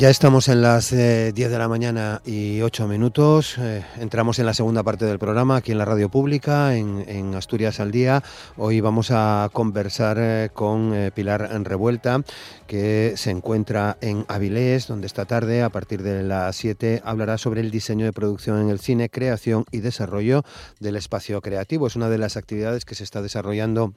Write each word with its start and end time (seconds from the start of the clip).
Ya 0.00 0.08
estamos 0.08 0.48
en 0.48 0.62
las 0.62 0.92
10 0.92 0.98
eh, 0.98 1.32
de 1.34 1.58
la 1.58 1.68
mañana 1.68 2.22
y 2.24 2.62
8 2.62 2.88
minutos. 2.88 3.58
Eh, 3.58 3.84
entramos 3.98 4.38
en 4.38 4.46
la 4.46 4.54
segunda 4.54 4.82
parte 4.82 5.04
del 5.04 5.18
programa 5.18 5.56
aquí 5.56 5.72
en 5.72 5.78
la 5.78 5.84
radio 5.84 6.08
pública, 6.08 6.74
en, 6.74 7.34
Asturias 7.34 7.80
al 7.80 7.90
Día. 7.90 8.22
Hoy 8.56 8.80
vamos 8.80 9.10
a 9.10 9.50
conversar 9.52 10.16
eh, 10.18 10.48
con 10.54 10.94
Pilar 11.14 11.50
Revuelta, 11.64 12.22
que 12.66 13.12
se 13.16 13.30
encuentra 13.30 13.98
en 14.00 14.24
Avilés, 14.26 14.86
donde 14.86 15.06
esta 15.06 15.26
tarde, 15.26 15.62
a 15.62 15.68
partir 15.68 16.02
de 16.02 16.22
las 16.22 16.56
7, 16.56 17.02
hablará 17.04 17.36
sobre 17.36 17.60
el 17.60 17.70
diseño 17.70 18.06
de 18.06 18.14
producción 18.14 18.58
en 18.58 18.70
el 18.70 18.80
cine, 18.80 19.10
creación 19.10 19.66
y 19.70 19.80
desarrollo 19.80 20.44
del 20.78 20.96
espacio 20.96 21.42
creativo. 21.42 21.86
Es 21.86 21.96
una 21.96 22.08
de 22.08 22.16
las 22.16 22.38
actividades 22.38 22.86
que 22.86 22.94
se 22.94 23.04
está 23.04 23.20
desarrollando 23.20 23.92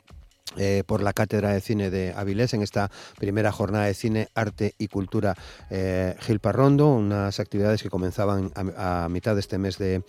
eh, 0.58 0.84
por 0.86 1.02
la 1.02 1.14
Cátedra 1.14 1.54
de 1.54 1.62
Cine 1.62 1.90
de 1.90 2.14
Avilés 2.16 2.54
en 2.54 2.62
esta 2.62 2.92
primera 3.18 3.52
jornada 3.52 3.86
de 3.86 3.94
cine, 3.94 4.28
arte 4.36 4.76
y 4.78 4.88
cultura 4.88 5.36
eh, 5.70 6.16
Gil 6.20 6.40
Parrondo, 6.40 6.90
unas 6.90 7.40
actividades 7.40 7.82
que 7.82 7.90
comenzaban 7.90 8.52
a, 8.56 9.08
mitad 9.10 9.34
de 9.34 9.40
este 9.40 9.58
mes 9.58 9.78
de, 9.78 10.04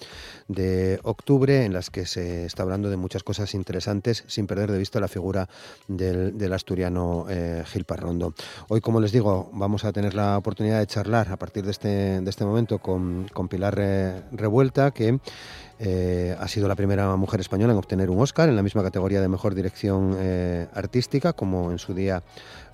octubre 1.03 1.65
en 1.65 1.73
las 1.73 1.89
que 1.89 2.05
se 2.05 2.45
está 2.45 2.63
hablando 2.63 2.91
de 2.91 2.97
muchas 2.97 3.23
cosas 3.23 3.55
interesantes 3.55 4.25
sin 4.27 4.47
perder 4.47 4.71
de 4.71 4.79
vista 4.79 5.01
la 5.01 5.09
figura 5.09 5.49
del, 5.89 6.53
asturiano 6.53 7.27
eh, 7.31 7.63
Gil 7.67 7.85
Parrondo. 7.85 8.35
Hoy, 8.69 8.81
como 8.81 9.01
les 9.01 9.13
digo, 9.13 9.51
vamos 9.53 9.85
a 9.85 9.93
tener 9.93 10.15
la 10.15 10.37
oportunidad 10.37 10.81
de 10.81 10.87
charlar 10.87 11.31
a 11.31 11.37
partir 11.37 11.65
de 11.65 11.71
este, 11.71 12.21
de 12.21 12.31
este 12.31 12.45
momento 12.45 12.81
con, 12.81 13.29
con 13.33 13.49
Pilar 13.49 13.75
Revuelta, 14.33 14.91
que 14.91 15.19
eh, 15.79 16.37
ha 16.39 16.47
sido 16.47 16.69
la 16.69 16.77
primera 16.77 17.17
mujer 17.17 17.41
española 17.41 17.73
en 17.73 17.79
obtener 17.79 18.11
un 18.11 18.21
Oscar 18.21 18.49
en 18.49 18.57
la 18.57 18.63
misma 18.63 18.83
categoría 18.83 19.21
de 19.21 19.29
mejor 19.29 19.55
dirección 19.55 20.17
eh, 20.19 20.69
artística, 20.73 21.33
como 21.33 21.73
en 21.73 21.79
su 21.79 21.95
día 21.95 22.23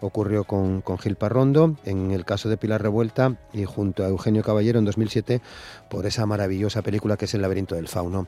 ocurrió 0.01 0.45
con, 0.45 0.83
Gil 0.99 1.17
Parrondo, 1.17 1.77
en 1.85 2.11
el 2.11 2.25
caso 2.25 2.49
de 2.49 2.57
Pilar 2.57 2.83
Revuelta 2.83 3.37
y 3.53 3.65
junto 3.65 4.05
a 4.05 4.09
Eugenio 4.09 4.43
Caballero 4.43 4.79
en 4.79 4.85
2007 4.85 5.41
por 5.89 6.07
esa 6.07 6.27
maravillosa 6.27 6.83
película 6.83 7.17
que 7.17 7.25
es 7.25 7.35
El 7.35 7.43
laberinto 7.43 7.75
del 7.75 7.89
fauno. 7.89 8.27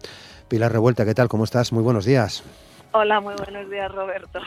Pilar 0.48 0.72
Revuelta, 0.72 1.04
¿qué 1.04 1.14
tal? 1.14 1.28
¿Cómo 1.28 1.44
estás? 1.44 1.72
Muy 1.72 1.82
buenos 1.82 2.04
días. 2.04 2.42
Hola, 2.94 3.20
muy 3.20 3.34
buenos 3.34 3.70
días, 3.70 3.90
Roberto. 3.90 4.38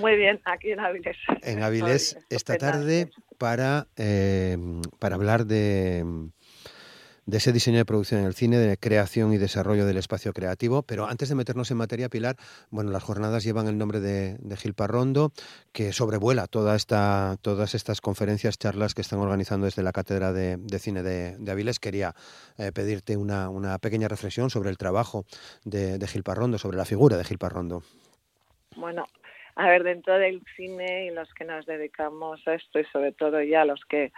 Muy, 0.00 0.16
bien, 0.16 0.40
aquí 0.44 0.72
en 0.72 0.80
Avilés. 0.80 1.16
En 1.42 1.62
Avilés 1.62 2.18
esta 2.28 2.56
tarde 2.56 3.10
para, 3.38 3.86
eh, 3.96 4.58
para 4.98 5.14
hablar 5.14 5.46
de 5.46 6.04
de 7.26 7.38
ese 7.38 7.52
diseño 7.52 7.78
de 7.78 7.84
producción 7.84 8.20
en 8.20 8.26
el 8.26 8.34
cine, 8.34 8.56
de 8.56 8.76
creación 8.76 9.32
y 9.32 9.38
desarrollo 9.38 9.84
del 9.84 9.96
espacio 9.96 10.32
creativo. 10.32 10.82
Pero 10.82 11.06
antes 11.06 11.28
de 11.28 11.34
meternos 11.34 11.70
en 11.70 11.76
materia, 11.76 12.08
Pilar, 12.08 12.36
bueno, 12.70 12.90
las 12.90 13.02
jornadas 13.02 13.44
llevan 13.44 13.66
el 13.66 13.76
nombre 13.76 14.00
de, 14.00 14.38
Gil 14.56 14.74
Parrondo, 14.74 15.32
que 15.72 15.92
sobrevuela 15.92 16.46
toda 16.46 16.76
esta, 16.76 17.36
todas 17.42 17.74
estas 17.74 18.00
conferencias, 18.00 18.58
charlas 18.58 18.94
que 18.94 19.02
están 19.02 19.18
organizando 19.18 19.66
desde 19.66 19.82
la 19.82 19.92
Cátedra 19.92 20.32
de, 20.32 20.58
Cine 20.78 21.02
de, 21.02 21.36
de. 21.38 21.76
Quería 21.80 22.14
eh, 22.58 22.70
pedirte 22.72 23.16
una, 23.16 23.78
pequeña 23.78 24.08
reflexión 24.08 24.50
sobre 24.50 24.70
el 24.70 24.78
trabajo 24.78 25.24
de, 25.64 25.98
de 25.98 26.06
Gil 26.06 26.22
Parrondo, 26.22 26.58
sobre 26.58 26.76
la 26.76 26.84
figura 26.84 27.16
de 27.16 27.24
Gil 27.24 27.38
Parrondo. 27.38 27.82
Bueno, 28.76 29.04
a 29.56 29.68
ver, 29.68 29.84
dentro 29.84 30.18
del 30.18 30.42
cine 30.54 31.06
y 31.06 31.10
los 31.10 31.32
que 31.34 31.44
nos 31.44 31.64
dedicamos 31.64 32.46
a 32.46 32.54
esto 32.54 32.78
y 32.78 32.84
sobre 32.84 33.12
todo 33.12 33.42
ya 33.42 33.64
los 33.64 33.84
que 33.86 34.12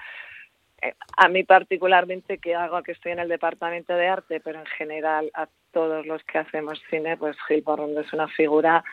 a 1.16 1.28
mí 1.28 1.44
particularmente 1.44 2.38
que 2.38 2.54
hago 2.54 2.82
que 2.82 2.92
estoy 2.92 3.12
en 3.12 3.18
el 3.18 3.28
departamento 3.28 3.94
de 3.94 4.08
arte, 4.08 4.40
pero 4.40 4.60
en 4.60 4.66
general 4.66 5.30
a 5.34 5.48
todos 5.72 6.06
los 6.06 6.22
que 6.24 6.38
hacemos 6.38 6.80
cine, 6.88 7.16
pues 7.16 7.36
Gil 7.46 7.62
Porrondo 7.62 8.00
es 8.00 8.12
una 8.12 8.28
figura 8.28 8.84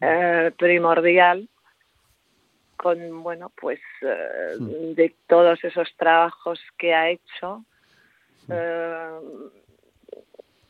eh, 0.00 0.52
primordial 0.56 1.48
con 2.76 3.24
bueno 3.24 3.50
pues 3.60 3.80
eh, 4.02 4.54
de 4.58 5.14
todos 5.26 5.62
esos 5.64 5.92
trabajos 5.96 6.60
que 6.78 6.94
ha 6.94 7.10
hecho 7.10 7.64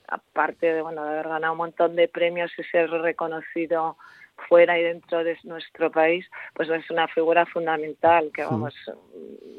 aparte 0.09 0.72
de 0.72 0.82
bueno 0.82 1.04
de 1.04 1.10
haber 1.10 1.28
ganado 1.28 1.53
un 1.53 1.59
montón 1.59 1.94
de 1.94 2.09
premios 2.09 2.50
y 2.59 2.64
ser 2.64 2.91
reconocido 2.91 3.98
fuera 4.49 4.78
y 4.78 4.82
dentro 4.82 5.25
de 5.25 5.37
nuestro 5.44 5.91
país, 5.91 6.26
pues 6.54 6.69
es 6.69 6.91
una 6.91 7.09
figura 7.09 7.47
fundamental 7.47 8.31
que 8.32 8.44
vamos, 8.44 8.75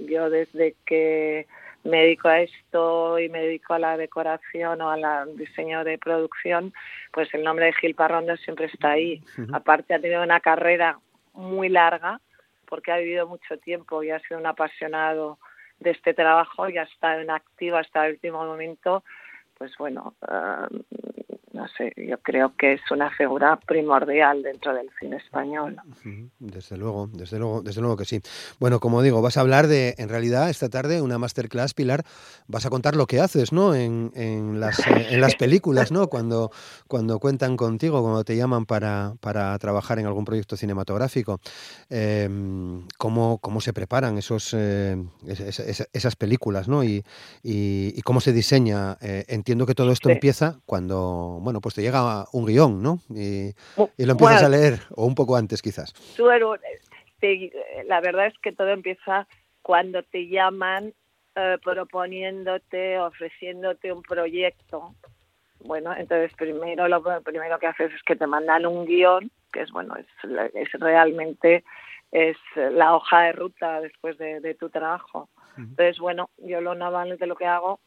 yo 0.07 0.29
desde 0.29 0.75
que 0.85 1.47
me 1.83 2.01
dedico 2.01 2.27
a 2.27 2.41
esto 2.41 3.19
y 3.19 3.29
me 3.29 3.41
dedico 3.41 3.73
a 3.73 3.79
la 3.79 3.97
decoración 3.97 4.81
o 4.81 4.89
al 4.89 5.37
diseño 5.37 5.83
de 5.83 5.97
producción, 5.97 6.73
pues 7.11 7.33
el 7.33 7.43
nombre 7.43 7.65
de 7.65 7.73
Gil 7.73 7.95
Parrondo 7.95 8.35
siempre 8.37 8.65
está 8.65 8.91
ahí. 8.91 9.23
Aparte 9.53 9.93
ha 9.93 9.99
tenido 9.99 10.23
una 10.23 10.39
carrera 10.39 10.99
muy 11.33 11.69
larga 11.69 12.19
porque 12.65 12.91
ha 12.91 12.97
vivido 12.97 13.27
mucho 13.27 13.57
tiempo 13.57 14.03
y 14.03 14.11
ha 14.11 14.19
sido 14.19 14.39
un 14.39 14.45
apasionado 14.45 15.39
de 15.79 15.91
este 15.91 16.13
trabajo 16.13 16.69
y 16.69 16.77
ha 16.77 16.83
estado 16.83 17.21
en 17.21 17.31
activo 17.31 17.77
hasta 17.77 18.05
el 18.05 18.13
último 18.13 18.45
momento. 18.45 19.03
Pues 19.57 19.75
bueno, 19.77 20.13
ah, 20.21 20.67
no 21.59 21.67
sé, 21.77 21.91
yo 21.97 22.17
creo 22.19 22.53
que 22.57 22.73
es 22.73 22.81
una 22.89 23.09
figura 23.11 23.59
primordial 23.59 24.41
dentro 24.43 24.73
del 24.73 24.89
cine 24.97 25.17
español. 25.17 25.75
Desde 26.39 26.77
luego, 26.77 27.09
desde 27.11 27.37
luego, 27.37 27.61
desde 27.61 27.81
luego 27.81 27.97
que 27.97 28.05
sí. 28.05 28.21
Bueno, 28.61 28.79
como 28.79 29.01
digo, 29.01 29.21
vas 29.21 29.35
a 29.35 29.41
hablar 29.41 29.67
de, 29.67 29.93
en 29.97 30.07
realidad, 30.07 30.49
esta 30.49 30.69
tarde, 30.69 31.01
una 31.01 31.17
masterclass, 31.17 31.73
Pilar, 31.73 32.05
vas 32.47 32.65
a 32.65 32.69
contar 32.69 32.95
lo 32.95 33.07
que 33.07 33.19
haces, 33.19 33.51
¿no? 33.51 33.75
En, 33.75 34.13
en, 34.15 34.61
las, 34.61 34.79
eh, 34.79 35.07
en 35.11 35.19
las 35.19 35.35
películas, 35.35 35.91
¿no? 35.91 36.07
Cuando, 36.07 36.49
cuando 36.87 37.19
cuentan 37.19 37.57
contigo, 37.57 38.01
cuando 38.01 38.23
te 38.23 38.37
llaman 38.37 38.65
para, 38.65 39.15
para 39.19 39.57
trabajar 39.59 39.99
en 39.99 40.05
algún 40.05 40.23
proyecto 40.23 40.55
cinematográfico. 40.55 41.41
Em, 41.89 42.87
cómo, 42.97 43.39
¿Cómo 43.39 43.59
se 43.59 43.73
preparan 43.73 44.17
esos, 44.17 44.53
eh, 44.57 44.95
esas, 45.25 46.15
películas, 46.15 46.69
¿no? 46.69 46.85
Y, 46.85 47.03
y, 47.43 48.01
cómo 48.03 48.21
se 48.21 48.31
diseña. 48.31 48.97
Eh, 49.01 49.25
entiendo 49.27 49.65
que 49.65 49.75
todo 49.75 49.91
esto 49.91 50.09
empieza 50.09 50.61
cuando 50.65 51.39
bueno, 51.49 51.61
pues 51.61 51.73
te 51.73 51.81
llega 51.81 52.25
un 52.31 52.45
guion, 52.45 52.83
¿no? 52.83 52.99
Y, 53.09 53.55
lo 53.75 54.11
empiezas 54.11 54.43
a 54.43 54.49
leer, 54.49 54.81
o 54.95 55.03
un 55.03 55.15
poco 55.15 55.35
antes 55.35 55.63
quizás. 55.63 55.95
la 57.87 58.01
verdad 58.01 58.27
es 58.27 58.37
que 58.37 58.51
todo 58.51 58.69
empieza 58.69 59.27
cuando 59.63 60.03
te 60.03 60.27
llaman 60.27 60.93
eh, 61.35 61.57
proponiéndote, 61.63 62.99
ofreciéndote 62.99 63.91
un 63.91 64.03
proyecto. 64.03 64.93
Bueno, 65.61 65.95
entonces 65.97 66.31
primero 66.37 66.87
lo 66.87 67.01
primero 67.23 67.57
que 67.57 67.65
haces 67.65 67.91
es 67.93 68.03
que 68.03 68.15
te 68.15 68.27
mandan 68.27 68.67
un 68.67 68.85
guion, 68.85 69.31
que 69.51 69.61
es 69.61 69.71
bueno, 69.71 69.95
es, 69.95 70.05
es 70.53 70.71
realmente 70.73 71.63
es 72.11 72.37
la 72.55 72.95
hoja 72.95 73.21
de 73.21 73.31
ruta 73.31 73.81
después 73.81 74.19
de, 74.19 74.53
tu 74.53 74.69
trabajo. 74.69 75.29
Entonces, 75.57 75.97
bueno, 75.97 76.29
yo 76.37 76.61
lo 76.61 76.75
normalmente 76.75 77.25
lo 77.25 77.35
que 77.35 77.47
hago 77.47 77.79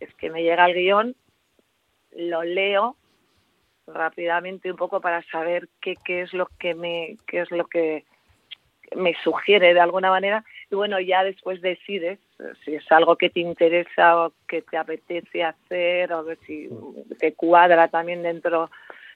es 0.00 0.14
que 0.16 0.28
me 0.28 0.42
llega 0.42 0.66
el 0.66 0.74
guion 0.74 1.16
lo 2.12 2.42
leo 2.42 2.96
rápidamente 3.86 4.70
un 4.70 4.76
poco 4.76 5.00
para 5.00 5.22
saber 5.30 5.68
qué, 5.80 5.96
qué 6.04 6.22
es 6.22 6.32
lo 6.32 6.46
que 6.58 6.74
me 6.74 7.16
qué 7.26 7.40
es 7.40 7.50
lo 7.50 7.66
que 7.66 8.04
me 8.96 9.14
sugiere 9.22 9.74
de 9.74 9.80
alguna 9.80 10.10
manera. 10.10 10.44
Y 10.70 10.74
bueno 10.74 11.00
ya 11.00 11.24
después 11.24 11.60
decides 11.60 12.18
si 12.64 12.74
es 12.74 12.90
algo 12.90 13.16
que 13.16 13.30
te 13.30 13.40
interesa 13.40 14.24
o 14.24 14.32
que 14.48 14.62
te 14.62 14.76
apetece 14.76 15.44
hacer 15.44 16.12
o 16.12 16.24
si 16.46 16.68
te 17.18 17.34
cuadra 17.34 17.88
también 17.88 18.22
dentro 18.22 18.70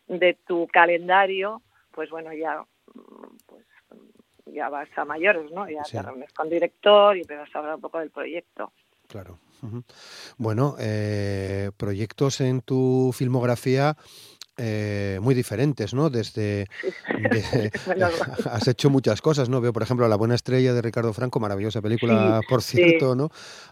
de 0.06 0.36
tu 0.46 0.66
calendario 0.68 1.62
pues 1.90 2.10
bueno 2.10 2.32
ya 2.32 2.62
pues 3.46 3.64
ya 4.46 4.68
vas 4.68 4.88
a 4.96 5.04
mayores 5.04 5.50
no 5.50 5.68
ya 5.68 5.82
te 5.82 6.02
reúnes 6.02 6.32
con 6.34 6.50
director 6.50 7.16
y 7.16 7.22
empiezas 7.22 7.54
a 7.54 7.58
hablar 7.58 7.76
un 7.76 7.80
poco 7.80 8.00
del 8.00 8.10
proyecto 8.10 8.72
claro 9.14 9.38
bueno, 10.36 10.76
eh, 10.78 11.70
proyectos 11.76 12.40
en 12.40 12.60
tu 12.60 13.12
filmografía 13.14 13.96
eh, 14.56 15.18
muy 15.20 15.34
diferentes, 15.34 15.94
¿no? 15.94 16.10
Desde 16.10 16.68
has 18.50 18.68
hecho 18.68 18.88
muchas 18.88 19.20
cosas, 19.20 19.48
¿no? 19.48 19.60
Veo, 19.60 19.72
por 19.72 19.82
ejemplo, 19.82 20.06
La 20.06 20.14
Buena 20.14 20.36
Estrella 20.36 20.72
de 20.72 20.82
Ricardo 20.82 21.12
Franco, 21.12 21.40
maravillosa 21.40 21.82
película, 21.82 22.40
por 22.48 22.62
cierto, 22.62 23.16
¿no? 23.16 23.30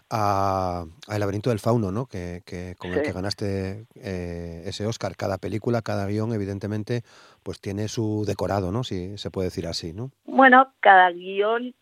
A, 0.09 0.85
El 1.09 1.19
laberinto 1.21 1.51
del 1.51 1.59
fauno, 1.59 1.91
¿no? 1.91 2.05
Que, 2.05 2.75
con 2.77 2.91
el 2.91 3.01
que 3.01 3.13
ganaste 3.13 3.85
eh, 3.95 4.63
ese 4.65 4.85
Oscar. 4.85 5.15
Cada 5.15 5.37
película, 5.37 5.81
cada 5.81 6.05
guion, 6.07 6.33
evidentemente, 6.33 7.03
pues 7.43 7.61
tiene 7.61 7.87
su 7.87 8.25
decorado, 8.27 8.71
¿no? 8.71 8.83
Si 8.83 9.17
se 9.17 9.31
puede 9.31 9.47
decir 9.47 9.67
así, 9.67 9.93
¿no? 9.93 10.11
Bueno, 10.25 10.73
cada 10.81 11.11
guion 11.11 11.73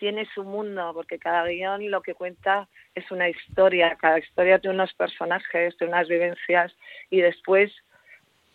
tiene 0.00 0.26
su 0.34 0.42
mundo, 0.42 0.92
porque 0.94 1.18
cada 1.18 1.44
guion 1.44 1.88
lo 1.90 2.00
que 2.00 2.14
cuenta 2.14 2.66
es 2.94 3.08
una 3.12 3.28
historia, 3.28 3.96
cada 4.00 4.18
historia 4.18 4.58
tiene 4.58 4.74
unos 4.74 4.94
personajes, 4.94 5.76
tiene 5.76 5.92
unas 5.92 6.08
vivencias 6.08 6.74
y 7.10 7.20
después 7.20 7.70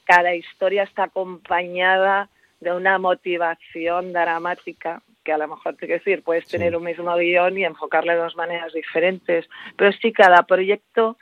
cada 0.06 0.33
historia 0.33 0.83
está 0.83 1.03
acompañada 1.03 2.30
de 2.59 2.74
una 2.74 2.97
motivación 2.97 4.12
dramática 4.12 5.03
que 5.24 5.33
a 5.33 5.38
lo 5.38 5.47
mejor 5.47 5.75
te 5.75 5.88
quiero 5.88 6.00
decir, 6.00 6.24
puedes 6.24 6.47
tener 6.47 6.75
un 6.75 6.83
mismo 6.83 7.15
guion 7.15 7.57
y 7.57 7.65
enfocarle 7.65 8.13
de 8.13 8.19
dos 8.19 8.36
maneras 8.36 8.74
diferentes, 8.74 9.48
pero 9.75 9.91
sí 9.91 10.12
cada 10.12 10.44
proyecto 10.44 11.18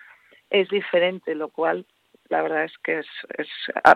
es 0.50 0.70
diferente, 0.70 1.36
lo 1.36 1.50
cual 1.50 1.86
la 2.34 2.42
verdad 2.42 2.64
es 2.64 2.74
que 2.84 2.98
es, 2.98 3.06
es, 3.38 3.48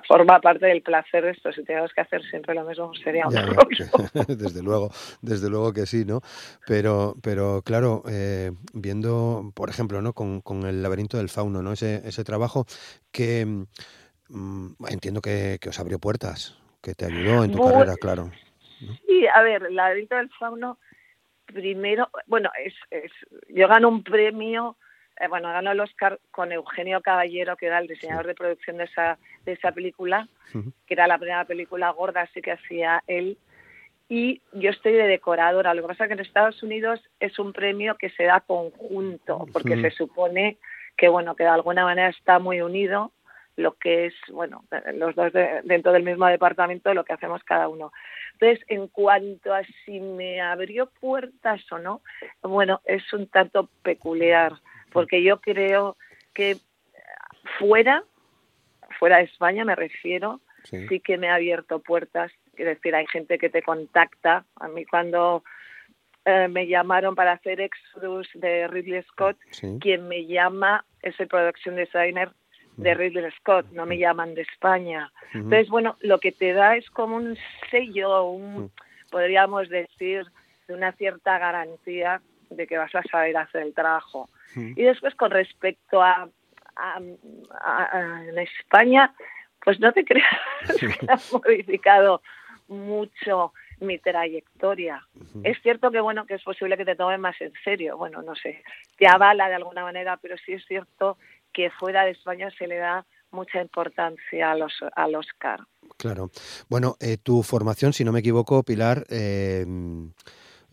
forma 0.07 0.39
parte 0.39 0.67
del 0.67 0.83
placer 0.83 1.23
de 1.23 1.31
esto. 1.31 1.51
Si 1.51 1.63
tenemos 1.63 1.91
que 1.91 2.01
hacer 2.01 2.21
siempre 2.29 2.53
lo 2.53 2.65
mismo, 2.65 2.93
sería 3.03 3.25
un 3.27 3.33
desde 4.27 4.61
luego, 4.61 4.91
desde 5.23 5.49
luego 5.49 5.73
que 5.73 5.87
sí, 5.87 6.05
¿no? 6.05 6.21
Pero, 6.67 7.15
pero 7.23 7.63
claro, 7.63 8.03
eh, 8.07 8.51
viendo, 8.73 9.51
por 9.55 9.71
ejemplo, 9.71 10.03
¿no? 10.03 10.13
Con, 10.13 10.41
con, 10.41 10.67
el 10.67 10.83
laberinto 10.83 11.17
del 11.17 11.29
fauno, 11.29 11.63
¿no? 11.63 11.71
Ese, 11.71 12.07
ese 12.07 12.23
trabajo 12.23 12.67
que 13.11 13.43
mm, 14.29 14.67
entiendo 14.87 15.19
que, 15.19 15.57
que, 15.59 15.69
os 15.69 15.79
abrió 15.79 15.97
puertas, 15.97 16.55
que 16.83 16.93
te 16.93 17.05
ayudó 17.05 17.43
en 17.43 17.51
tu 17.51 17.63
carrera, 17.63 17.95
claro. 17.99 18.29
Sí, 19.07 19.25
a 19.33 19.41
ver, 19.41 19.63
el 19.63 19.75
laberinto 19.75 20.15
del 20.15 20.29
fauno, 20.29 20.77
primero, 21.47 22.07
bueno, 22.27 22.51
es, 22.63 22.75
es 22.91 23.11
yo 23.49 23.67
gano 23.67 23.89
un 23.89 24.03
premio 24.03 24.77
eh, 25.19 25.27
bueno, 25.27 25.49
ganó 25.49 25.71
el 25.71 25.79
Oscar 25.79 26.19
con 26.31 26.51
Eugenio 26.51 27.01
Caballero, 27.01 27.55
que 27.57 27.67
era 27.67 27.79
el 27.79 27.87
diseñador 27.87 28.27
de 28.27 28.35
producción 28.35 28.77
de 28.77 28.85
esa, 28.85 29.17
de 29.45 29.53
esa 29.53 29.71
película, 29.71 30.27
que 30.85 30.93
era 30.93 31.07
la 31.07 31.17
primera 31.17 31.45
película 31.45 31.89
gorda, 31.91 32.21
así 32.21 32.41
que 32.41 32.51
hacía 32.51 33.03
él. 33.07 33.37
Y 34.09 34.41
yo 34.53 34.69
estoy 34.69 34.93
de 34.93 35.07
decoradora. 35.07 35.73
Lo 35.73 35.81
que 35.81 35.89
pasa 35.89 36.05
es 36.05 36.07
que 36.07 36.13
en 36.13 36.19
Estados 36.21 36.63
Unidos 36.63 37.01
es 37.19 37.37
un 37.39 37.51
premio 37.51 37.95
que 37.97 38.09
se 38.11 38.23
da 38.23 38.39
conjunto, 38.41 39.47
porque 39.51 39.81
se 39.81 39.91
supone 39.91 40.57
que, 40.95 41.09
bueno, 41.09 41.35
que 41.35 41.43
de 41.43 41.49
alguna 41.49 41.83
manera 41.83 42.09
está 42.09 42.39
muy 42.39 42.61
unido 42.61 43.11
lo 43.57 43.73
que 43.73 44.05
es, 44.05 44.13
bueno, 44.29 44.63
los 44.93 45.15
dos 45.15 45.33
dentro 45.63 45.91
del 45.91 46.03
mismo 46.03 46.27
departamento, 46.27 46.93
lo 46.93 47.03
que 47.03 47.13
hacemos 47.13 47.43
cada 47.43 47.67
uno. 47.67 47.91
Entonces, 48.33 48.63
en 48.69 48.87
cuanto 48.87 49.51
a 49.51 49.63
si 49.83 49.99
me 49.99 50.39
abrió 50.39 50.85
puertas 51.01 51.59
o 51.71 51.79
no, 51.79 52.01
bueno, 52.43 52.81
es 52.85 53.11
un 53.13 53.27
tanto 53.27 53.67
peculiar 53.81 54.53
porque 54.91 55.23
yo 55.23 55.39
creo 55.39 55.97
que 56.33 56.57
fuera, 57.59 58.03
fuera 58.99 59.17
de 59.17 59.23
España 59.23 59.65
me 59.65 59.75
refiero, 59.75 60.41
sí, 60.63 60.99
que 60.99 61.17
me 61.17 61.29
ha 61.29 61.35
abierto 61.35 61.79
puertas. 61.79 62.31
Es 62.55 62.65
decir, 62.65 62.95
hay 62.95 63.05
gente 63.07 63.37
que 63.37 63.49
te 63.49 63.61
contacta. 63.61 64.45
A 64.55 64.67
mí 64.67 64.85
cuando 64.85 65.43
eh, 66.25 66.47
me 66.47 66.67
llamaron 66.67 67.15
para 67.15 67.33
hacer 67.33 67.61
Exodus 67.61 68.29
de 68.33 68.67
Ridley 68.67 69.03
Scott, 69.03 69.37
quien 69.79 70.07
me 70.07 70.25
llama 70.25 70.83
es 71.01 71.19
el 71.19 71.27
production 71.27 71.75
designer 71.75 72.31
de 72.75 72.93
Ridley 72.93 73.31
Scott, 73.39 73.65
no 73.71 73.85
me 73.85 73.97
llaman 73.97 74.35
de 74.35 74.41
España. 74.41 75.11
Entonces, 75.33 75.67
bueno, 75.69 75.97
lo 76.01 76.19
que 76.19 76.31
te 76.31 76.53
da 76.53 76.75
es 76.75 76.89
como 76.91 77.15
un 77.15 77.37
sello, 77.71 78.25
un, 78.25 78.71
podríamos 79.09 79.67
decir, 79.69 80.25
de 80.67 80.73
una 80.73 80.91
cierta 80.91 81.39
garantía 81.39 82.21
de 82.49 82.67
que 82.67 82.77
vas 82.77 82.93
a 82.93 83.03
saber 83.03 83.35
hacer 83.37 83.63
el 83.63 83.73
trabajo. 83.73 84.29
Y 84.55 84.83
después 84.83 85.15
con 85.15 85.31
respecto 85.31 86.01
a, 86.01 86.29
en 86.95 88.37
España, 88.39 89.13
pues 89.63 89.79
no 89.79 89.91
te 89.91 90.05
creas 90.05 90.25
que 90.79 91.05
ha 91.07 91.19
modificado 91.31 92.21
mucho 92.67 93.53
mi 93.79 93.99
trayectoria. 93.99 95.05
Es 95.43 95.61
cierto 95.61 95.91
que 95.91 96.01
bueno 96.01 96.25
que 96.25 96.35
es 96.35 96.43
posible 96.43 96.77
que 96.77 96.85
te 96.85 96.95
tomen 96.95 97.21
más 97.21 97.39
en 97.41 97.53
serio, 97.63 97.97
bueno, 97.97 98.21
no 98.21 98.35
sé, 98.35 98.63
te 98.97 99.07
avala 99.07 99.49
de 99.49 99.55
alguna 99.55 99.83
manera, 99.83 100.17
pero 100.17 100.35
sí 100.37 100.53
es 100.53 100.65
cierto 100.65 101.17
que 101.53 101.69
fuera 101.69 102.03
de 102.05 102.11
España 102.11 102.49
se 102.57 102.67
le 102.67 102.77
da 102.77 103.05
mucha 103.31 103.61
importancia 103.61 104.51
a 104.51 104.55
los 104.55 104.73
al 104.95 105.15
Oscar. 105.15 105.61
Claro. 105.97 106.29
Bueno, 106.69 106.95
eh, 106.99 107.17
tu 107.17 107.43
formación, 107.43 107.93
si 107.93 108.03
no 108.03 108.11
me 108.11 108.19
equivoco, 108.19 108.63
Pilar, 108.63 109.05
eh, 109.09 109.65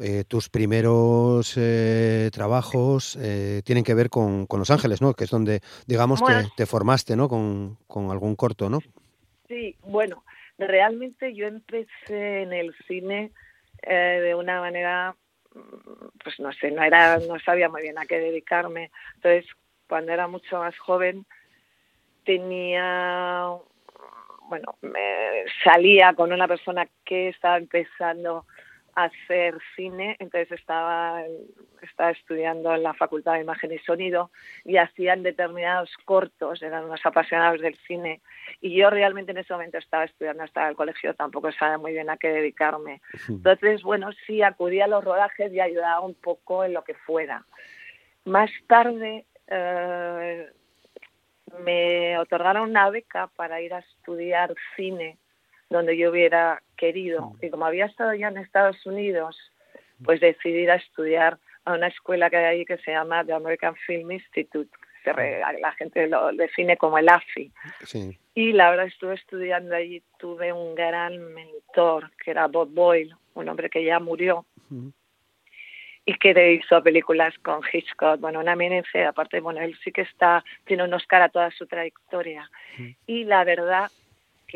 eh, 0.01 0.25
tus 0.27 0.49
primeros 0.49 1.55
eh, 1.57 2.29
trabajos 2.33 3.17
eh, 3.21 3.63
tienen 3.65 3.85
que 3.85 3.95
ver 3.95 4.11
con, 4.11 4.49
Los 4.51 4.71
Ángeles, 4.71 5.01
¿no? 5.01 5.15
Que 5.15 5.25
es 5.25 5.31
donde, 5.31 5.61
digamos, 5.87 6.21
te, 6.57 6.67
formaste, 6.67 7.15
¿no? 7.15 7.29
Con, 7.29 7.79
algún 8.11 8.35
corto, 8.35 8.69
¿no? 8.69 8.81
Sí, 9.47 9.77
bueno, 9.83 10.25
realmente 10.59 11.33
yo 11.35 11.47
empecé 11.47 12.43
en 12.43 12.53
el 12.53 12.75
cine 12.89 13.31
de 13.87 14.35
una 14.35 14.61
manera, 14.61 15.15
pues 16.23 16.41
no 16.41 16.51
sé, 16.55 16.71
no 16.71 16.83
era, 16.83 17.19
no 17.19 17.39
sabía 17.39 17.69
muy 17.69 17.83
bien 17.83 17.99
a 17.99 18.07
qué 18.07 18.19
dedicarme. 18.19 18.91
Entonces, 19.17 19.45
cuando 19.89 20.11
era 20.11 20.27
mucho 20.27 20.59
más 20.59 20.77
joven, 20.79 21.25
tenía, 22.25 23.47
bueno, 24.49 24.77
me 24.81 25.45
salía 25.63 26.15
con 26.15 26.33
una 26.33 26.49
persona 26.49 26.89
que 27.05 27.29
estaba 27.29 27.59
empezando 27.59 28.47
hacer 28.95 29.59
cine, 29.75 30.17
entonces 30.19 30.53
estaba, 30.53 31.23
estaba 31.83 32.11
estudiando 32.11 32.75
en 32.75 32.83
la 32.83 32.95
Facultad 32.95 33.35
de 33.35 33.41
Imagen 33.41 33.73
y 33.73 33.79
Sonido 33.79 34.31
y 34.65 34.77
hacían 34.77 35.23
determinados 35.23 35.91
cortos, 36.05 36.63
eran 36.63 36.85
unos 36.85 37.05
apasionados 37.05 37.61
del 37.61 37.77
cine 37.87 38.21
y 38.61 38.77
yo 38.77 38.91
realmente 38.91 39.33
en 39.33 39.39
ese 39.39 39.53
momento 39.53 39.79
estaba 39.79 40.05
estudiando 40.05 40.45
hasta 40.45 40.69
el 40.69 40.77
colegio, 40.77 41.15
tampoco 41.15 41.51
sabía 41.53 41.79
muy 41.79 41.93
bien 41.93 42.11
a 42.11 42.17
qué 42.17 42.29
dedicarme. 42.29 43.01
Entonces, 43.29 43.83
bueno, 43.83 44.11
sí, 44.27 44.43
acudía 44.43 44.85
a 44.85 44.89
los 44.89 45.05
rodajes 45.05 45.53
y 45.53 45.61
ayudaba 45.61 46.01
un 46.01 46.15
poco 46.15 46.65
en 46.65 46.73
lo 46.73 46.85
que 46.85 46.95
fuera. 46.95 47.45
Más 48.25 48.51
tarde 48.67 49.27
eh, 49.49 50.49
me 51.65 52.19
otorgaron 52.19 52.71
una 52.71 52.91
beca 52.91 53.29
para 53.37 53.61
ir 53.61 53.75
a 53.75 53.81
estudiar 53.81 54.55
cine 54.77 55.19
donde 55.75 55.97
yo 55.97 56.11
hubiera 56.11 56.63
querido. 56.77 57.33
Y 57.43 57.51
como 57.51 57.67
había 57.67 57.87
estado 57.87 58.15
ya 58.15 58.29
en 58.29 58.39
Estados 58.39 58.85
Unidos, 58.87 59.37
pues 60.05 60.21
decidí 60.21 60.61
ir 60.61 60.71
a 60.71 60.77
estudiar 60.77 61.39
a 61.65 61.73
una 61.75 61.89
escuela 61.89 62.31
que 62.31 62.37
hay 62.37 62.45
ahí 62.45 62.65
que 62.65 62.79
se 62.79 62.93
llama 62.93 63.25
The 63.25 63.33
American 63.33 63.75
Film 63.87 64.13
Institute. 64.13 64.71
Se 65.03 65.13
la 65.13 65.73
gente 65.73 66.07
lo 66.07 66.33
define 66.33 66.77
como 66.77 66.97
el 66.97 67.09
AFI. 67.09 67.53
Y 68.35 68.53
la 68.53 68.71
verdad 68.71 68.87
estuve 68.87 69.15
estudiando 69.15 69.75
allí, 69.75 70.03
tuve 70.19 70.53
un 70.53 70.75
gran 70.75 71.35
mentor 71.35 72.11
que 72.23 72.31
era 72.31 72.47
Bob 72.47 72.71
Boyle, 72.71 73.15
un 73.35 73.49
hombre 73.49 73.69
que 73.69 73.85
ya 73.85 73.99
murió. 73.99 74.47
Y 76.07 76.15
que 76.15 76.53
hizo 76.53 76.83
películas 76.83 77.35
con 77.39 77.61
Hitchcock, 77.71 78.21
bueno, 78.21 78.41
una 78.41 78.53
eminencia, 78.53 79.09
aparte, 79.09 79.41
bueno, 79.41 79.61
él 79.61 79.77
sí 79.83 79.91
que 79.91 80.03
está, 80.03 80.45
tiene 80.65 80.85
un 80.85 80.95
Oscar 80.95 81.23
a 81.23 81.29
toda 81.29 81.51
su 81.51 81.67
trayectoria. 81.67 82.51
Y 83.07 83.25
la 83.25 83.45
verdad 83.45 83.91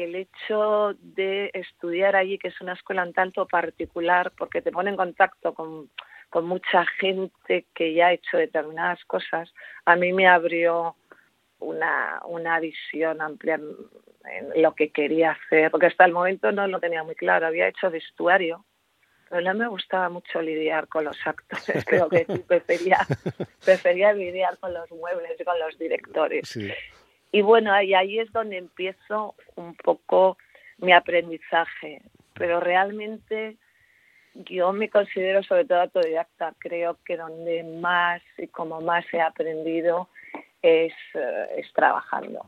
el 0.04 0.14
hecho 0.14 0.94
de 1.00 1.50
estudiar 1.54 2.16
allí, 2.16 2.38
que 2.38 2.48
es 2.48 2.60
una 2.60 2.74
escuela 2.74 3.02
un 3.02 3.12
tanto 3.12 3.46
particular, 3.46 4.32
porque 4.36 4.62
te 4.62 4.72
pone 4.72 4.90
en 4.90 4.96
contacto 4.96 5.54
con, 5.54 5.90
mucha 6.42 6.84
gente 7.00 7.66
que 7.74 7.94
ya 7.94 8.08
ha 8.08 8.12
hecho 8.12 8.36
determinadas 8.36 9.04
cosas, 9.06 9.52
a 9.84 9.96
mí 9.96 10.12
me 10.12 10.28
abrió 10.28 10.94
una, 11.58 12.20
una 12.26 12.60
visión 12.60 13.20
amplia 13.20 13.54
en, 13.54 14.62
lo 14.62 14.74
que 14.74 14.90
quería 14.90 15.32
hacer, 15.32 15.70
porque 15.70 15.86
hasta 15.86 16.04
el 16.04 16.12
momento 16.12 16.52
no 16.52 16.66
lo 16.68 16.80
tenía 16.80 17.02
muy 17.02 17.14
claro, 17.14 17.46
había 17.46 17.68
hecho 17.68 17.90
vestuario, 17.90 18.64
pero 19.28 19.42
no 19.42 19.54
me 19.54 19.68
gustaba 19.68 20.08
mucho 20.10 20.40
lidiar 20.40 20.86
con 20.88 21.04
los 21.04 21.16
actores, 21.26 21.84
creo 21.84 22.08
que 22.08 22.24
prefería, 22.46 22.98
prefería 23.64 24.12
lidiar 24.12 24.58
con 24.58 24.72
los 24.72 24.90
muebles, 24.90 25.40
y 25.40 25.44
con 25.44 25.58
los 25.58 25.78
directores. 25.78 26.56
Y 27.32 27.42
bueno, 27.42 27.80
y 27.82 27.94
ahí 27.94 28.18
es 28.18 28.32
donde 28.32 28.56
empiezo 28.56 29.34
un 29.56 29.74
poco 29.74 30.38
mi 30.78 30.92
aprendizaje, 30.92 32.02
pero 32.34 32.60
realmente 32.60 33.56
yo 34.34 34.72
me 34.72 34.88
considero 34.88 35.42
sobre 35.42 35.64
todo 35.64 35.80
autodidacta, 35.80 36.54
creo 36.58 36.96
que 37.04 37.16
donde 37.16 37.64
más 37.64 38.22
y 38.36 38.46
como 38.46 38.80
más 38.80 39.04
he 39.12 39.20
aprendido 39.20 40.08
es, 40.62 40.92
eh, 41.14 41.46
es 41.56 41.72
trabajando. 41.72 42.46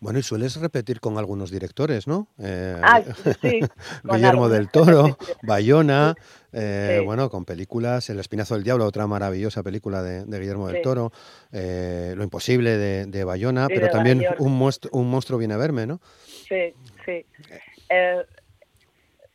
Bueno, 0.00 0.18
y 0.18 0.22
sueles 0.22 0.56
repetir 0.56 0.98
con 0.98 1.18
algunos 1.18 1.50
directores, 1.50 2.06
¿no? 2.06 2.26
Eh, 2.38 2.74
ah, 2.82 3.02
sí. 3.42 3.60
Guillermo 4.04 4.48
del 4.48 4.70
Toro, 4.70 5.18
Bayona, 5.42 6.14
eh, 6.54 7.02
bueno, 7.04 7.28
con 7.28 7.44
películas, 7.44 8.08
El 8.08 8.18
Espinazo 8.18 8.54
del 8.54 8.64
Diablo, 8.64 8.86
otra 8.86 9.06
maravillosa 9.06 9.62
película 9.62 10.02
de, 10.02 10.24
Guillermo 10.24 10.68
del 10.68 10.80
Toro, 10.80 11.12
eh, 11.52 12.14
Lo 12.16 12.24
Imposible 12.24 12.78
de, 12.78 13.24
Bayona, 13.24 13.68
pero 13.68 13.90
también 13.90 14.24
un, 14.38 14.56
monstruo, 14.56 14.98
un 14.98 15.10
monstruo 15.10 15.38
viene 15.38 15.52
a 15.52 15.58
verme, 15.58 15.86
¿no? 15.86 16.00
Sí, 16.24 16.72
sí. 17.04 17.26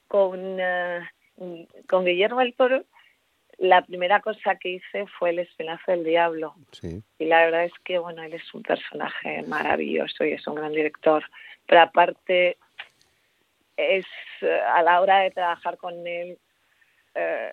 con, 0.08 0.58
con 1.88 2.06
Guillermo 2.06 2.40
del 2.40 2.56
Toro 2.56 2.86
la 3.58 3.82
primera 3.84 4.20
cosa 4.22 4.56
que 4.56 4.70
hice 4.70 5.06
fue 5.18 5.32
El 5.32 5.40
Espinazo 5.40 5.92
del 5.92 6.04
Diablo. 6.04 6.56
Y 7.20 7.26
la 7.26 7.46
verdad 7.46 7.66
es 7.66 7.74
que, 7.84 7.98
bueno, 7.98 8.24
él 8.24 8.34
es 8.34 8.54
un 8.54 8.64
personaje 8.64 9.44
maravilloso 9.44 10.26
y 10.26 10.34
es 10.34 10.46
un 10.48 10.56
gran 10.56 10.72
director. 10.72 11.24
Pero 11.66 11.82
aparte, 11.82 12.58
es 13.78 14.06
a 14.74 14.82
la 14.84 15.02
hora 15.02 15.20
de 15.20 15.32
trabajar 15.32 15.78
con 15.78 16.06
él, 16.06 16.38
eh, 17.16 17.52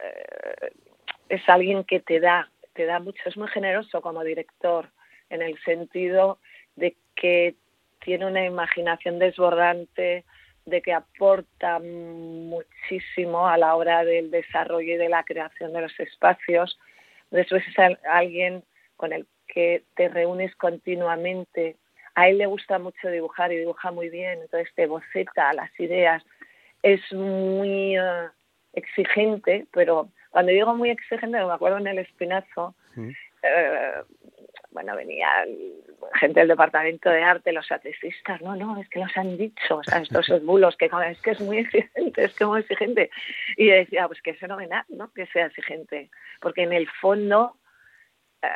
es 1.29 1.49
alguien 1.49 1.85
que 1.85 2.01
te 2.01 2.21
da, 2.21 2.51
te 2.75 2.85
da 2.85 2.99
mucho, 2.99 3.23
es 3.27 3.37
muy 3.37 3.49
generoso 3.49 4.01
como 4.01 4.23
director, 4.25 4.89
en 5.31 5.43
el 5.43 5.59
sentido 5.63 6.39
de 6.77 6.97
que 7.15 7.55
tiene 8.01 8.27
una 8.27 8.45
imaginación 8.45 9.19
desbordante, 9.19 10.25
de 10.65 10.81
que 10.81 10.93
aporta 10.93 11.79
muchísimo 11.81 13.49
a 13.49 13.57
la 13.59 13.75
hora 13.75 14.05
del 14.05 14.31
desarrollo 14.31 14.95
y 14.95 14.97
de 14.97 15.09
la 15.09 15.25
creación 15.25 15.73
de 15.73 15.83
los 15.83 15.99
espacios. 15.99 16.79
Después 17.31 17.65
es 17.67 17.75
alguien 18.09 18.63
con 18.97 19.13
el 19.13 19.27
que 19.49 19.83
te 19.97 20.09
reúnes 20.09 20.55
continuamente. 20.57 21.77
A 22.15 22.29
él 22.29 22.39
le 22.39 22.47
gusta 22.47 22.79
mucho 22.79 23.09
dibujar 23.09 23.53
y 23.53 23.59
dibuja 23.59 23.91
muy 23.91 24.09
bien, 24.09 24.41
entonces 24.41 24.73
te 24.75 24.87
boceta 24.87 25.53
las 25.53 25.71
ideas. 25.81 26.23
Es 26.83 27.01
muy 27.13 27.97
eh, 27.97 28.29
exigente, 28.75 29.67
pero 29.73 30.09
cuando 30.31 30.53
digo 30.53 30.75
muy 30.75 30.91
exigente, 30.91 31.45
me 31.45 31.53
acuerdo 31.53 31.79
en 31.79 31.87
el 31.87 31.99
espinazo, 31.99 32.75
eh, 33.43 33.93
bueno, 34.73 34.97
venía 34.97 35.29
gente 36.15 36.41
del 36.41 36.49
departamento 36.49 37.11
de 37.11 37.23
arte, 37.23 37.53
los 37.53 37.71
atletistas, 37.71 38.41
no, 38.41 38.57
no, 38.57 38.81
es 38.81 38.89
que 38.89 39.01
los 39.01 39.17
han 39.17 39.37
dicho, 39.37 39.77
o 39.77 39.85
sea, 39.85 40.01
estos 40.01 40.43
bulos, 40.45 40.77
que 40.77 40.87
es 40.87 41.21
que 41.21 41.31
es 41.33 41.41
muy 41.41 41.59
exigente, 41.59 42.25
es 42.25 42.35
que 42.35 42.45
muy 42.45 42.61
exigente. 42.61 43.11
Y 43.57 43.67
decía, 43.69 44.09
pues 44.09 44.21
que 44.23 44.31
es 44.31 44.39
fenomenal, 44.39 44.85
¿no? 44.89 45.13
Que 45.13 45.27
sea 45.27 45.47
exigente, 45.47 46.11
porque 46.41 46.63
en 46.63 46.73
el 46.73 46.89
fondo, 46.89 47.57
eh, 48.43 48.49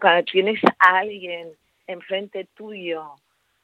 cuando 0.00 0.24
tienes 0.24 0.60
a 0.78 0.98
alguien 0.98 1.52
enfrente 1.86 2.48
tuyo 2.54 3.14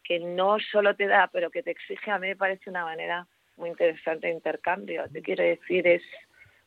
que 0.05 0.21
no 0.21 0.59
solo 0.59 0.95
te 0.95 1.07
da, 1.07 1.29
pero 1.33 1.51
que 1.51 1.63
te 1.63 1.71
exige, 1.71 2.11
a 2.11 2.19
mí 2.19 2.29
me 2.29 2.37
parece 2.37 2.71
una 2.71 2.85
manera 2.85 3.27
muy 3.57 3.71
interesante 3.71 4.29
de 4.29 4.33
intercambio. 4.35 5.05
Te 5.13 5.21
quiero 5.21 5.45
decir, 5.45 5.87
es, 5.87 6.03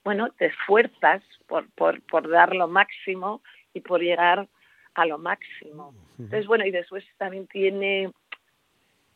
bueno, 0.04 0.30
te 0.38 0.48
esfuerzas 0.48 1.24
por, 1.48 1.70
por, 1.74 2.02
por 2.04 2.30
dar 2.30 2.56
lo 2.56 2.68
máximo 2.68 3.42
y 3.74 3.82
por 3.82 4.02
llegar 4.02 4.48
a 4.96 5.06
lo 5.06 5.18
máximo. 5.18 5.94
Entonces, 6.20 6.48
bueno, 6.48 6.66
y 6.66 6.72
después 6.72 7.04
también 7.18 7.48
tiene, 7.48 8.12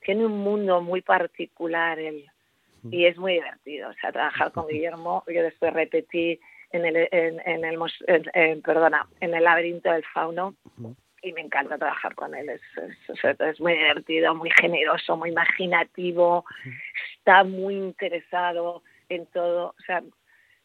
tiene 0.02 0.26
un 0.26 0.40
mundo 0.40 0.82
muy 0.82 1.02
particular 1.02 2.00
él 2.00 2.26
y 2.92 3.06
es 3.06 3.18
muy 3.18 3.34
divertido. 3.34 3.90
O 3.90 3.94
sea, 3.94 4.12
trabajar 4.12 4.52
con 4.52 4.68
Guillermo, 4.70 5.24
yo 5.28 5.44
después 5.44 5.74
repetí 5.74 6.40
en 6.72 6.86
el, 6.86 7.08
en, 7.12 7.40
en 7.46 7.66
el, 7.66 8.62
perdona, 8.62 9.08
en 9.20 9.34
el 9.34 9.44
laberinto 9.44 9.92
del 9.92 10.04
fauno 10.06 10.56
y 11.22 11.34
me 11.34 11.42
encanta 11.42 11.78
trabajar 11.78 12.16
con 12.16 12.36
él. 12.36 12.50
Es, 12.50 12.62
es, 12.78 13.40
es, 13.40 13.60
muy 13.60 13.74
divertido, 13.74 14.36
muy 14.36 14.52
generoso, 14.60 15.18
muy 15.18 15.30
imaginativo, 15.30 16.46
está 17.18 17.44
muy 17.44 17.76
interesado 17.76 18.84
en 19.10 19.26
todo. 19.28 19.76
O 19.80 19.82
sea, 19.86 20.04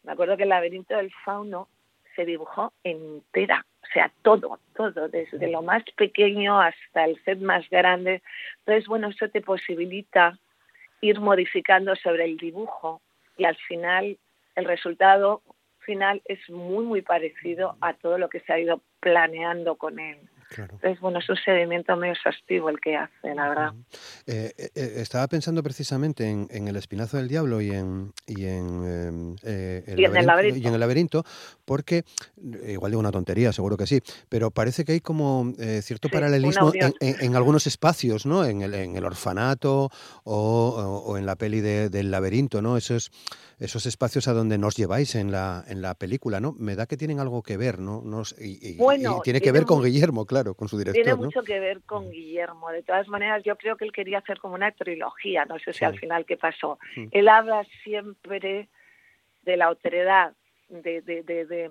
me 0.03 0.13
acuerdo 0.13 0.37
que 0.37 0.45
el 0.45 0.51
laberinto 0.51 0.97
del 0.97 1.13
fauno 1.25 1.69
se 2.17 2.25
dibujó 2.25 2.73
entera, 2.85 3.65
sea, 3.93 4.13
todo, 4.23 4.59
todo, 4.75 5.09
desde 5.09 5.51
lo 5.51 5.63
más 5.63 5.83
pequeño 5.97 6.61
hasta 6.61 7.05
el 7.05 7.23
set 7.25 7.39
más 7.41 7.69
grande. 7.71 8.23
Entonces, 8.61 8.87
bueno, 8.87 9.09
eso 9.09 9.29
te 9.29 9.41
posibilita 9.41 10.39
ir 11.01 11.21
modificando 11.21 11.97
sobre 11.97 12.25
el 12.25 12.37
dibujo 12.37 13.01
y 13.37 13.45
al 13.45 13.57
final 13.57 14.19
el 14.55 14.65
resultado 14.65 15.43
final 15.81 16.23
es 16.27 16.39
muy, 16.51 16.85
muy 16.85 17.03
parecido 17.03 17.77
a 17.81 17.95
todo 17.95 18.19
lo 18.19 18.29
que 18.29 18.41
se 18.41 18.53
ha 18.53 18.59
ido 18.59 18.81
planeando 19.01 19.77
con 19.77 19.99
él. 19.99 20.19
Entonces, 20.51 20.99
bueno, 21.01 21.21
es 21.21 21.29
un 21.29 21.37
sedimento 21.37 21.97
medio 21.97 22.15
exhaustivo 22.15 22.71
el 22.71 22.81
que 22.81 22.97
hace, 22.97 23.35
la 23.35 23.49
verdad. 23.49 23.73
Eh, 24.27 24.53
eh, 24.59 24.71
eh, 24.75 24.93
estaba 24.97 25.29
pensando 25.29 25.63
precisamente 25.63 26.29
en, 26.29 26.69
El 26.69 26.77
Espinazo 26.77 27.19
del 27.19 27.29
Diablo 27.29 27.61
y 27.61 27.71
en, 27.71 28.13
y 28.27 28.47
en, 28.47 28.80
em, 29.93 30.17
el, 30.17 30.27
laberinto, 30.27 30.59
y 30.59 30.67
en 30.67 30.75
el 30.75 30.81
laberinto, 30.81 31.25
porque, 31.65 32.05
igual 32.69 32.93
digo 32.93 33.01
una 33.01 33.11
tontería, 33.11 33.53
seguro 33.53 33.77
que 33.77 33.87
sí, 33.87 34.01
pero 34.29 34.51
parece 34.51 34.85
que 34.85 34.93
hay 34.93 35.01
como 35.01 35.53
cierto 35.83 36.09
paralelismo 36.09 36.73
en, 37.01 37.37
algunos 37.37 37.67
espacios, 37.67 38.27
¿no? 38.27 38.45
En 38.45 38.63
el, 38.63 38.75
en 38.75 38.97
el 38.97 39.05
orfanato 39.05 39.91
o, 40.25 41.03
o, 41.07 41.17
en 41.19 41.27
la 41.27 41.37
peli 41.37 41.61
del 41.61 42.11
laberinto, 42.11 42.63
¿no? 42.63 42.77
Esos, 42.77 43.11
esos 43.59 43.87
espacios 43.87 44.27
a 44.29 44.33
donde 44.33 44.59
nos 44.59 44.77
lleváis 44.77 45.15
en 45.15 45.31
la, 45.31 45.65
en 45.69 45.83
la 45.83 45.95
película, 45.95 46.41
¿no? 46.41 46.53
Me 46.59 46.77
da 46.77 46.87
que 46.87 46.97
tienen 46.97 47.21
algo 47.21 47.43
que 47.43 47.57
ver, 47.57 47.79
¿no? 47.79 48.03
y, 48.39 48.79
tiene 49.23 49.41
que 49.41 49.53
ver 49.53 49.65
con 49.65 49.83
Guillermo, 49.83 50.27
claro 50.27 50.55
con 50.55 50.69
su 50.69 50.79
director. 50.79 51.03
Tiene 51.03 51.17
mucho 51.17 51.43
que 51.43 51.61
ver 51.61 51.81
con 51.83 52.09
mm. 52.09 52.11
Guillermo. 52.11 52.71
De 52.71 52.83
todas 52.83 53.09
maneras, 53.09 53.43
yo 53.45 53.57
creo 53.57 53.77
que 53.77 53.85
él 53.85 53.93
quería 53.93 54.19
hacer 54.19 54.39
como 54.39 54.55
una 54.55 54.73
trilogía, 54.73 55.45
no 55.45 55.59
sé 55.59 55.73
si 55.73 55.85
al 55.85 55.99
final 55.99 56.25
qué 56.25 56.37
pasó. 56.37 56.79
Mm. 56.97 57.07
Él 57.11 57.29
habla 57.29 57.65
siempre 57.85 58.69
de 59.43 59.57
la 59.57 59.71
otredad, 59.71 60.33
de, 60.69 61.01
de, 61.03 61.23
de, 61.23 61.71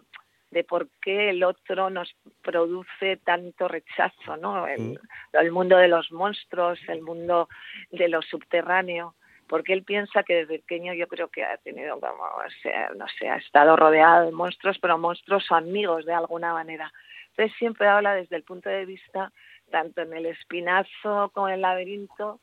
de, 0.51 0.63
por 0.63 0.89
qué 1.01 1.29
el 1.29 1.43
otro 1.43 1.89
nos 1.89 2.15
produce 2.41 3.17
tanto 3.17 3.67
rechazo, 3.67 4.37
¿no? 4.37 4.67
El, 4.67 4.99
el 5.33 5.51
mundo 5.51 5.77
de 5.77 5.87
los 5.87 6.11
monstruos, 6.11 6.79
el 6.87 7.01
mundo 7.01 7.47
de 7.91 8.09
lo 8.09 8.21
subterráneo 8.21 9.15
porque 9.49 9.73
él 9.73 9.83
piensa 9.83 10.23
que 10.23 10.35
desde 10.35 10.59
pequeño 10.59 10.93
yo 10.93 11.07
creo 11.07 11.27
que 11.27 11.43
ha 11.43 11.57
tenido 11.57 11.99
como, 11.99 12.23
o 12.23 12.49
sea, 12.61 12.91
no 12.95 13.07
sé, 13.17 13.27
ha 13.27 13.37
estado 13.37 13.75
rodeado 13.75 14.27
de 14.27 14.31
monstruos, 14.31 14.77
pero 14.79 14.97
monstruos 14.99 15.51
amigos 15.51 16.05
de 16.05 16.13
alguna 16.13 16.53
manera. 16.53 16.93
Entonces 17.31 17.57
siempre 17.57 17.87
habla 17.87 18.13
desde 18.13 18.35
el 18.35 18.43
punto 18.43 18.69
de 18.69 18.85
vista, 18.85 19.33
tanto 19.71 20.01
en 20.01 20.13
el 20.13 20.27
espinazo 20.27 21.31
como 21.33 21.49
en 21.49 21.55
el 21.55 21.61
laberinto, 21.61 22.39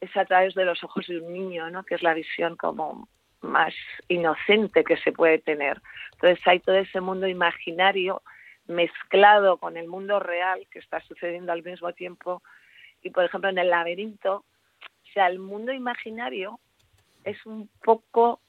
es 0.00 0.14
a 0.16 0.26
través 0.26 0.54
de 0.54 0.66
los 0.66 0.84
ojos 0.84 1.06
de 1.06 1.20
un 1.20 1.32
niño, 1.32 1.70
¿no? 1.70 1.84
que 1.84 1.94
es 1.94 2.02
la 2.02 2.12
visión 2.12 2.56
como 2.56 3.08
más 3.42 3.74
inocente 4.08 4.84
que 4.84 4.96
se 4.96 5.12
puede 5.12 5.38
tener. 5.38 5.80
Entonces 6.12 6.40
hay 6.46 6.60
todo 6.60 6.76
ese 6.76 7.00
mundo 7.00 7.26
imaginario 7.26 8.22
mezclado 8.66 9.58
con 9.58 9.76
el 9.76 9.88
mundo 9.88 10.20
real 10.20 10.66
que 10.70 10.78
está 10.78 11.00
sucediendo 11.00 11.52
al 11.52 11.62
mismo 11.62 11.92
tiempo. 11.92 12.42
Y 13.02 13.10
por 13.10 13.24
ejemplo 13.24 13.50
en 13.50 13.58
el 13.58 13.70
laberinto, 13.70 14.36
o 14.82 15.12
sea, 15.12 15.26
el 15.26 15.38
mundo 15.38 15.72
imaginario 15.72 16.58
es 17.24 17.44
un 17.44 17.68
poco 17.84 18.40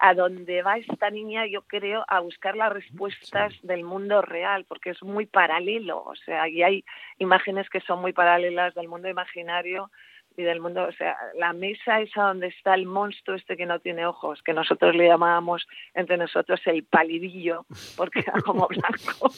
a 0.00 0.14
donde 0.14 0.62
va 0.62 0.78
esta 0.78 1.10
niña, 1.10 1.46
yo 1.46 1.62
creo, 1.62 2.04
a 2.08 2.20
buscar 2.20 2.56
las 2.56 2.72
respuestas 2.72 3.52
del 3.62 3.82
mundo 3.82 4.22
real, 4.22 4.64
porque 4.64 4.90
es 4.90 5.02
muy 5.02 5.26
paralelo, 5.26 6.02
o 6.04 6.14
sea, 6.14 6.48
y 6.48 6.62
hay 6.62 6.84
imágenes 7.18 7.68
que 7.68 7.80
son 7.80 8.00
muy 8.00 8.12
paralelas 8.12 8.74
del 8.74 8.88
mundo 8.88 9.08
imaginario 9.08 9.90
y 10.38 10.44
del 10.44 10.60
mundo, 10.60 10.84
o 10.84 10.92
sea, 10.92 11.16
la 11.34 11.52
mesa 11.52 12.00
es 12.00 12.16
a 12.16 12.28
donde 12.28 12.46
está 12.46 12.74
el 12.74 12.86
monstruo 12.86 13.36
este 13.36 13.56
que 13.56 13.66
no 13.66 13.80
tiene 13.80 14.06
ojos, 14.06 14.40
que 14.44 14.52
nosotros 14.52 14.94
le 14.94 15.08
llamábamos 15.08 15.66
entre 15.94 16.16
nosotros 16.16 16.60
el 16.66 16.84
palidillo, 16.84 17.66
porque 17.96 18.20
era 18.20 18.40
como 18.42 18.68
blanco. 18.68 19.32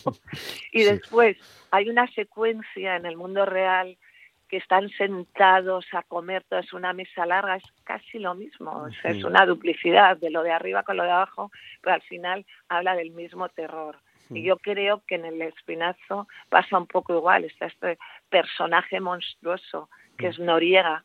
y 0.72 0.82
después 0.82 1.38
hay 1.70 1.88
una 1.88 2.06
secuencia 2.08 2.96
en 2.96 3.06
el 3.06 3.16
mundo 3.16 3.46
real 3.46 3.96
que 4.46 4.58
están 4.58 4.90
sentados 4.90 5.86
a 5.92 6.02
comer, 6.02 6.44
toda 6.46 6.60
es 6.60 6.72
una 6.74 6.92
mesa 6.92 7.24
larga, 7.24 7.56
es 7.56 7.64
casi 7.84 8.18
lo 8.18 8.34
mismo, 8.34 8.86
es 9.02 9.24
una 9.24 9.46
duplicidad 9.46 10.18
de 10.18 10.28
lo 10.28 10.42
de 10.42 10.52
arriba 10.52 10.82
con 10.82 10.98
lo 10.98 11.04
de 11.04 11.12
abajo, 11.12 11.50
pero 11.80 11.94
al 11.94 12.02
final 12.02 12.44
habla 12.68 12.94
del 12.94 13.12
mismo 13.12 13.48
terror. 13.48 13.96
Y 14.28 14.42
yo 14.42 14.58
creo 14.58 15.02
que 15.06 15.16
en 15.16 15.24
el 15.24 15.40
espinazo 15.42 16.28
pasa 16.50 16.78
un 16.78 16.86
poco 16.86 17.16
igual, 17.16 17.44
está 17.44 17.66
este 17.66 17.98
personaje 18.28 19.00
monstruoso 19.00 19.88
que 20.20 20.28
es 20.28 20.38
Noriega 20.38 21.04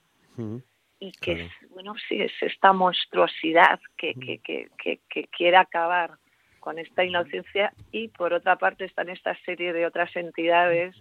y 1.00 1.12
que 1.14 1.32
es, 1.44 1.52
bueno, 1.70 1.96
sí, 2.08 2.22
es 2.22 2.32
esta 2.42 2.74
monstruosidad 2.74 3.80
que, 3.98 4.14
que, 4.16 4.40
que, 4.40 4.70
que, 4.78 5.00
que 5.10 5.28
quiere 5.28 5.58
acabar 5.58 6.18
con 6.66 6.80
esta 6.80 7.04
inocencia. 7.04 7.74
Y 7.92 8.08
por 8.08 8.34
otra 8.34 8.58
parte 8.58 8.86
están 8.86 9.10
esta 9.10 9.38
serie 9.46 9.72
de 9.72 9.86
otras 9.86 10.16
entidades, 10.16 10.96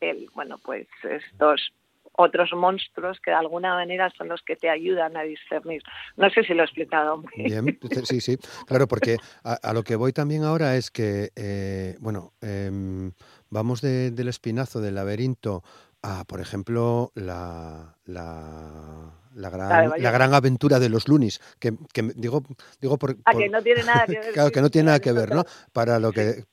el, 0.00 0.28
bueno, 0.34 0.58
pues 0.64 0.86
estos 1.02 1.72
otros 2.20 2.50
monstruos 2.52 3.20
que 3.20 3.30
de 3.30 3.36
alguna 3.36 3.74
manera 3.74 4.10
son 4.16 4.28
los 4.28 4.42
que 4.42 4.56
te 4.56 4.68
ayudan 4.68 5.16
a 5.16 5.22
discernir. 5.22 5.82
No 6.16 6.28
sé 6.30 6.42
si 6.42 6.52
lo 6.52 6.62
he 6.62 6.64
explicado 6.64 7.18
muy 7.18 7.44
bien. 7.44 7.78
Sí, 8.04 8.20
sí, 8.20 8.38
claro, 8.66 8.88
porque 8.88 9.18
a, 9.44 9.72
lo 9.72 9.84
que 9.84 9.94
voy 9.94 10.12
también 10.12 10.42
ahora 10.42 10.76
es 10.76 10.90
que, 10.90 11.30
eh, 11.36 11.96
bueno, 12.00 12.32
em, 12.40 13.12
vamos 13.50 13.80
del 13.80 14.28
espinazo, 14.28 14.80
del 14.80 14.96
laberinto, 14.96 15.62
a, 16.02 16.24
por 16.24 16.40
ejemplo, 16.40 17.12
la, 17.14 17.96
la, 18.06 19.12
la 19.34 19.50
gran, 19.50 19.92
la 19.98 20.10
gran 20.10 20.34
aventura 20.34 20.78
de 20.78 20.88
los 20.88 21.08
Lunis, 21.08 21.40
que, 21.58 21.74
que 21.92 22.02
digo, 22.14 22.44
digo 22.80 22.98
por, 22.98 23.16
ah, 23.24 23.32
que 23.34 23.48
no 23.48 23.62
tiene 23.62 23.82
nada 23.82 24.06
que 24.06 24.18
ver. 24.18 24.32
claro, 24.32 24.50
que 24.50 24.60
no 24.60 24.70
tiene 24.70 24.86
nada 24.86 25.00
que 25.00 25.12
ver, 25.12 25.34
¿no? 25.34 25.44
Para 25.72 25.98
lo 25.98 26.12
que, 26.12 26.44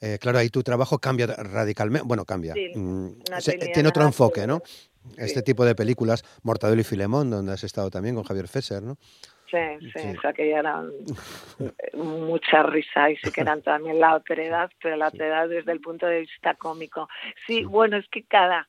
eh, 0.00 0.18
claro, 0.20 0.38
ahí 0.38 0.48
tu 0.48 0.62
trabajo 0.62 0.98
cambia 0.98 1.26
radicalmente, 1.26 2.06
bueno, 2.06 2.24
cambia, 2.24 2.54
mm, 2.54 3.08
tiene 3.72 3.88
otro 3.88 4.04
enfoque, 4.04 4.46
¿no? 4.46 4.62
Este 5.16 5.42
tipo 5.42 5.64
de 5.64 5.74
películas, 5.74 6.24
Mortadelo 6.42 6.80
y 6.80 6.84
Filemón, 6.84 7.30
donde 7.30 7.52
has 7.52 7.62
estado 7.62 7.90
también 7.90 8.14
con 8.14 8.24
Javier 8.24 8.48
Fesser, 8.48 8.82
¿no? 8.82 8.96
Sí, 9.54 9.90
sí, 9.94 10.16
o 10.16 10.20
sea 10.20 10.32
que 10.32 10.48
ya 10.48 10.58
eran 10.58 10.90
mucha 11.94 12.62
risa 12.62 13.10
y 13.10 13.16
sí 13.16 13.30
que 13.30 13.42
eran 13.42 13.62
también 13.62 14.00
la 14.00 14.16
otredad, 14.16 14.70
pero 14.82 14.96
la 14.96 15.08
otredad 15.08 15.48
desde 15.48 15.72
el 15.72 15.80
punto 15.80 16.06
de 16.06 16.20
vista 16.20 16.54
cómico. 16.54 17.08
Sí, 17.46 17.64
bueno, 17.64 17.96
es 17.96 18.08
que 18.08 18.24
cada 18.24 18.68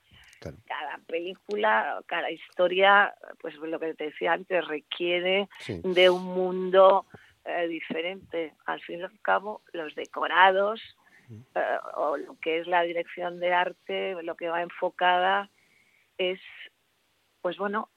cada 0.67 0.99
película, 1.07 2.03
cada 2.05 2.29
historia, 2.29 3.15
pues 3.41 3.55
lo 3.55 3.79
que 3.79 3.93
te 3.95 4.05
decía 4.05 4.33
antes, 4.33 4.67
requiere 4.67 5.49
de 5.67 6.09
un 6.09 6.23
mundo 6.23 7.05
eh, 7.45 7.67
diferente. 7.67 8.53
Al 8.65 8.81
fin 8.81 8.99
y 8.99 9.03
al 9.03 9.21
cabo, 9.21 9.61
los 9.73 9.95
decorados 9.95 10.81
eh, 11.29 11.77
o 11.95 12.17
lo 12.17 12.39
que 12.39 12.59
es 12.59 12.67
la 12.67 12.83
dirección 12.83 13.39
de 13.39 13.53
arte, 13.53 14.21
lo 14.21 14.35
que 14.35 14.49
va 14.49 14.61
enfocada 14.61 15.49
es, 16.17 16.39
pues 17.41 17.57
bueno, 17.57 17.89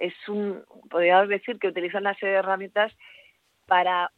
es 0.00 0.14
un, 0.28 0.64
podríamos 0.90 1.28
decir 1.28 1.58
que 1.58 1.68
utilizan 1.68 2.02
una 2.02 2.14
serie 2.14 2.34
de 2.34 2.38
herramientas 2.40 2.92
para 3.66 4.10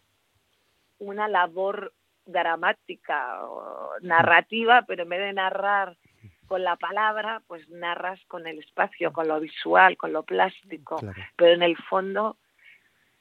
una 0.99 1.29
labor 1.29 1.93
dramática 2.27 3.45
o 3.47 3.93
narrativa, 4.01 4.83
pero 4.87 5.03
en 5.03 5.09
vez 5.09 5.21
de 5.21 5.33
narrar 5.33 5.97
con 6.47 6.63
la 6.63 6.77
palabra, 6.77 7.43
pues 7.47 7.69
narras 7.69 8.21
con 8.27 8.47
el 8.47 8.59
espacio, 8.59 9.13
con 9.13 9.29
lo 9.29 9.41
visual, 9.41 9.97
con 9.97 10.13
lo 10.13 10.23
plástico, 10.23 11.01
pero 11.37 11.53
en 11.53 11.63
el 11.63 11.77
fondo, 11.77 12.37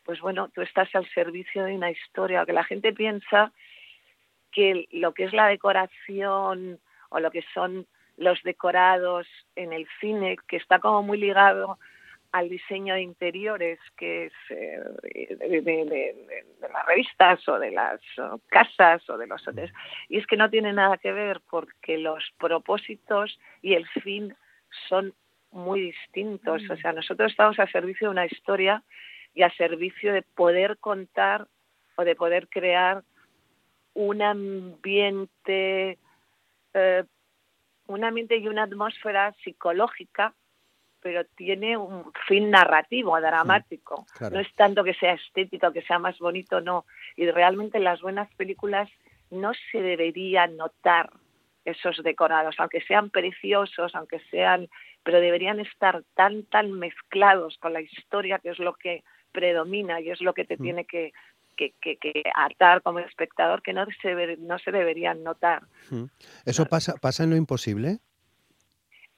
pues 0.03 0.19
bueno, 0.21 0.49
tú 0.49 0.61
estás 0.61 0.93
al 0.95 1.07
servicio 1.09 1.63
de 1.65 1.75
una 1.75 1.91
historia, 1.91 2.45
que 2.45 2.53
la 2.53 2.63
gente 2.63 2.93
piensa 2.93 3.51
que 4.51 4.87
lo 4.91 5.13
que 5.13 5.25
es 5.25 5.33
la 5.33 5.47
decoración 5.47 6.79
o 7.09 7.19
lo 7.19 7.31
que 7.31 7.43
son 7.53 7.87
los 8.17 8.41
decorados 8.43 9.27
en 9.55 9.73
el 9.73 9.87
cine, 9.99 10.37
que 10.47 10.57
está 10.57 10.79
como 10.79 11.01
muy 11.01 11.17
ligado 11.17 11.79
al 12.33 12.49
diseño 12.49 12.95
de 12.95 13.01
interiores, 13.03 13.79
que 13.95 14.25
es 14.25 14.33
eh, 14.49 14.81
de, 15.61 16.15
las 16.61 16.85
revistas 16.87 17.47
o 17.47 17.59
de 17.59 17.69
las 17.69 18.01
casas 18.49 19.07
o 19.07 19.19
de 19.19 19.27
los 19.27 19.47
hoteles. 19.47 19.71
Y 20.09 20.17
es 20.17 20.25
que 20.25 20.35
no 20.35 20.49
tiene 20.49 20.73
nada 20.73 20.97
que 20.97 21.11
ver 21.11 21.41
porque 21.47 21.99
los 21.99 22.23
propósitos 22.39 23.39
y 23.61 23.75
el 23.75 23.87
fin 23.87 24.35
son 24.89 25.13
muy 25.51 25.81
distintos. 25.81 26.63
O 26.71 26.75
sea, 26.75 26.91
nosotros 26.91 27.31
estamos 27.31 27.59
a 27.59 27.67
servicio 27.67 28.07
de 28.07 28.11
una 28.11 28.25
historia 28.25 28.83
y 29.35 29.43
a 29.43 29.51
servicio 29.51 30.11
de 30.11 30.23
poder 30.23 30.79
contar 30.79 31.47
o 31.97 32.03
de 32.03 32.15
poder 32.15 32.49
crear 32.49 33.03
un 33.93 34.23
ambiente, 34.23 35.99
eh, 36.73 37.03
un 37.85 38.03
ambiente 38.03 38.37
y 38.37 38.47
una 38.47 38.63
atmósfera 38.63 39.35
psicológica 39.43 40.33
pero 41.03 41.25
tiene 41.35 41.75
un 41.75 42.11
fin 42.27 42.49
narrativo, 42.49 43.19
dramático. 43.19 44.05
No 44.31 44.39
es 44.39 44.51
tanto 44.55 44.83
que 44.85 44.93
sea 44.93 45.13
estético, 45.13 45.73
que 45.73 45.81
sea 45.81 45.99
más 45.99 46.17
bonito, 46.17 46.61
no. 46.61 46.85
Y 47.17 47.29
realmente 47.29 47.77
en 47.77 47.83
las 47.83 48.01
buenas 48.01 48.33
películas 48.35 48.89
no 49.29 49.51
se 49.71 49.81
debería 49.81 50.47
notar 50.47 51.11
esos 51.65 52.01
decorados, 52.03 52.55
aunque 52.57 52.81
sean 52.81 53.09
preciosos, 53.09 53.93
aunque 53.95 54.19
sean, 54.31 54.69
pero 55.03 55.19
deberían 55.19 55.59
estar 55.59 56.03
tan, 56.15 56.43
tan 56.43 56.71
mezclados 56.71 57.57
con 57.57 57.73
la 57.73 57.81
historia, 57.81 58.39
que 58.39 58.49
es 58.49 58.59
lo 58.59 58.73
que 58.73 59.03
predomina 59.31 59.99
y 59.99 60.09
es 60.09 60.21
lo 60.21 60.33
que 60.33 60.45
te 60.45 60.55
mm. 60.55 60.61
tiene 60.61 60.85
que, 60.85 61.11
que, 61.57 61.73
que, 61.81 62.23
atar 62.33 62.81
como 62.81 62.99
espectador, 62.99 63.61
que 63.61 63.73
no 63.73 63.85
se, 64.01 64.37
no 64.37 64.57
se 64.59 64.71
deberían 64.71 65.23
notar. 65.23 65.63
Mm. 65.89 66.05
¿Eso 66.45 66.65
pasa, 66.65 66.95
pasa 67.01 67.23
en 67.23 67.31
lo 67.31 67.35
imposible? 67.35 67.99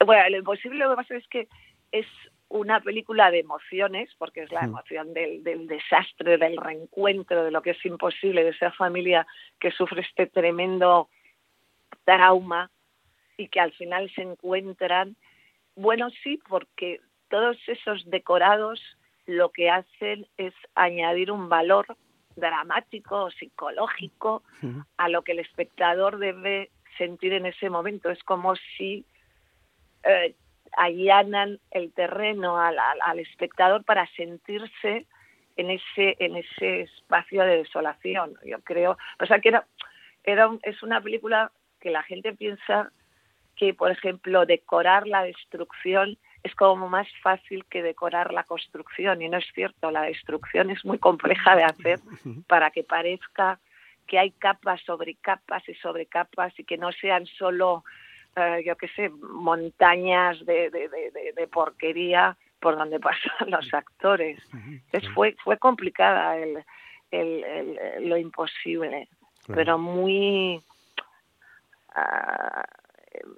Bueno, 0.04 0.28
lo 0.28 0.38
imposible 0.38 0.78
lo 0.78 0.90
que 0.90 0.96
pasa 0.96 1.16
es 1.16 1.26
que 1.28 1.48
es 1.92 2.06
una 2.48 2.80
película 2.80 3.30
de 3.30 3.40
emociones, 3.40 4.08
porque 4.18 4.42
es 4.42 4.52
la 4.52 4.62
hmm. 4.62 4.70
emoción 4.70 5.14
del, 5.14 5.66
desastre, 5.66 6.38
del 6.38 6.56
reencuentro, 6.56 7.44
de 7.44 7.50
lo 7.50 7.62
que 7.62 7.70
es 7.70 7.84
imposible, 7.84 8.44
de 8.44 8.50
esa 8.50 8.72
familia 8.72 9.26
que 9.58 9.70
sufre 9.70 10.02
este 10.02 10.26
tremendo 10.26 11.08
trauma 12.04 12.70
y 13.36 13.48
que 13.48 13.60
al 13.60 13.72
final 13.72 14.10
se 14.14 14.22
encuentran. 14.22 15.16
Bueno, 15.74 16.10
sí, 16.22 16.38
porque 16.48 17.00
todos 17.28 17.56
esos 17.66 18.08
decorados 18.08 18.80
lo 19.26 19.50
que 19.50 19.70
hacen 19.70 20.26
es 20.36 20.54
añadir 20.76 21.32
un 21.32 21.48
valor 21.48 21.96
dramático, 22.36 23.30
psicológico, 23.32 24.44
hmm. 24.62 24.80
a 24.98 25.08
lo 25.08 25.22
que 25.22 25.32
el 25.32 25.40
espectador 25.40 26.18
debe 26.18 26.70
sentir 26.96 27.32
en 27.32 27.46
ese 27.46 27.70
momento. 27.70 28.10
Es 28.10 28.22
como 28.22 28.54
si 28.76 29.04
eh, 30.04 30.36
allanan 30.76 31.58
el 31.70 31.92
terreno 31.92 32.58
al, 32.58 32.76
al, 32.78 33.18
espectador 33.18 33.84
para 33.84 34.06
sentirse 34.08 35.06
en 35.56 35.70
ese 35.70 36.16
en 36.18 36.36
ese 36.36 36.82
espacio 36.82 37.42
de 37.42 37.58
desolación. 37.58 38.34
Yo 38.44 38.60
creo, 38.60 38.98
o 39.20 39.26
sea 39.26 39.40
que 39.40 39.48
era, 39.48 39.66
era 40.24 40.50
es 40.62 40.82
una 40.82 41.00
película 41.00 41.50
que 41.80 41.90
la 41.90 42.02
gente 42.02 42.32
piensa 42.34 42.90
que, 43.56 43.72
por 43.74 43.90
ejemplo, 43.90 44.46
decorar 44.46 45.06
la 45.06 45.22
destrucción 45.22 46.18
es 46.42 46.54
como 46.54 46.88
más 46.88 47.08
fácil 47.22 47.64
que 47.64 47.82
decorar 47.82 48.32
la 48.32 48.44
construcción 48.44 49.20
y 49.20 49.28
no 49.28 49.38
es 49.38 49.46
cierto, 49.52 49.90
la 49.90 50.02
destrucción 50.02 50.70
es 50.70 50.84
muy 50.84 50.98
compleja 50.98 51.56
de 51.56 51.64
hacer 51.64 51.98
para 52.46 52.70
que 52.70 52.84
parezca 52.84 53.58
que 54.06 54.18
hay 54.18 54.30
capas 54.30 54.80
sobre 54.82 55.16
capas 55.16 55.68
y 55.68 55.74
sobre 55.74 56.06
capas 56.06 56.56
y 56.58 56.64
que 56.64 56.78
no 56.78 56.92
sean 56.92 57.26
solo 57.26 57.82
eh, 58.36 58.62
yo 58.64 58.76
qué 58.76 58.88
sé, 58.88 59.08
montañas 59.08 60.44
de, 60.44 60.70
de, 60.70 61.32
de, 61.34 61.46
porquería 61.48 62.36
por 62.60 62.76
donde 62.76 63.00
pasan 63.00 63.50
los 63.50 63.72
actores. 63.72 64.38
fue, 65.14 65.36
fue 65.42 65.58
complicada 65.58 66.36
el, 66.36 66.62
el, 67.10 68.08
lo 68.08 68.16
imposible, 68.16 69.08
pero 69.46 69.78
muy... 69.78 70.62
Ah, 71.94 72.64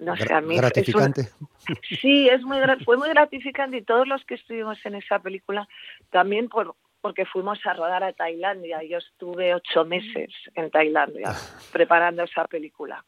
no 0.00 0.16
sé, 0.16 0.32
a 0.32 0.40
mí 0.40 0.56
gratificante. 0.56 1.28
sí, 2.00 2.28
es 2.28 2.42
muy 2.42 2.58
fue 2.84 2.96
muy 2.96 3.08
gratificante 3.08 3.76
y 3.76 3.82
todos 3.82 4.08
los 4.08 4.24
que 4.24 4.34
estuvimos 4.34 4.84
en 4.84 4.96
esa 4.96 5.20
película 5.20 5.68
también 6.10 6.48
por 6.48 6.74
porque 7.00 7.24
fuimos 7.26 7.64
a 7.64 7.74
rodar 7.74 8.02
a 8.02 8.12
Tailandia. 8.12 8.82
Yo 8.82 8.98
estuve 8.98 9.54
ocho 9.54 9.84
meses 9.84 10.30
en 10.54 10.70
Tailandia 10.70 11.32
preparando 11.72 12.24
esa 12.24 12.44
película. 12.46 13.04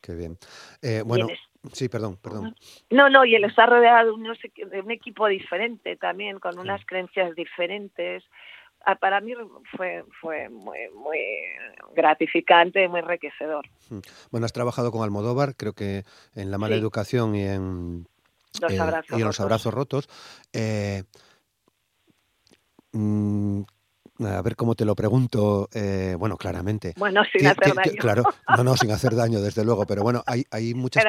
Qué 0.00 0.14
bien. 0.14 0.38
Eh, 0.82 1.02
bueno, 1.04 1.28
sí, 1.72 1.88
perdón, 1.88 2.16
perdón. 2.16 2.54
No, 2.90 3.10
no, 3.10 3.24
y 3.24 3.34
él 3.34 3.44
está 3.44 3.66
rodeado 3.66 4.16
de 4.16 4.80
un, 4.80 4.90
equipo 4.90 5.26
diferente 5.26 5.96
también, 5.96 6.38
con 6.38 6.58
unas 6.58 6.84
creencias 6.86 7.34
diferentes. 7.34 8.24
Ah, 8.86 8.96
para 8.96 9.20
mí 9.20 9.34
fue, 9.76 10.04
fue 10.22 10.48
muy, 10.48 10.78
muy 10.94 11.18
gratificante, 11.94 12.88
muy 12.88 13.00
enriquecedor. 13.00 13.68
Mm. 13.90 13.98
Bueno, 14.30 14.46
has 14.46 14.54
trabajado 14.54 14.90
con 14.90 15.02
Almodóvar, 15.02 15.54
creo 15.54 15.74
que 15.74 16.04
en 16.34 16.50
La 16.50 16.56
mala 16.56 16.76
educación 16.76 17.34
y 17.34 17.42
en 17.42 18.06
los 18.60 18.72
eh, 18.72 18.80
abrazos 18.80 19.18
y 19.18 19.20
en 19.20 19.26
los 19.26 19.40
abrazos 19.40 19.74
rotos. 19.74 20.08
Eh, 20.54 21.04
mm, 22.92 23.62
a 24.26 24.42
ver 24.42 24.56
cómo 24.56 24.74
te 24.74 24.84
lo 24.84 24.94
pregunto, 24.94 25.68
eh, 25.72 26.14
bueno, 26.18 26.36
claramente. 26.36 26.94
Bueno, 26.96 27.22
sin 27.32 27.46
hacer 27.46 27.74
daño. 27.74 27.92
Claro, 27.98 28.22
no, 28.56 28.64
no, 28.64 28.76
sin 28.76 28.90
hacer 28.90 29.14
daño, 29.14 29.40
desde 29.40 29.64
luego, 29.64 29.86
pero 29.86 30.02
bueno, 30.02 30.22
hay, 30.26 30.44
hay 30.50 30.74
muchas 30.74 31.04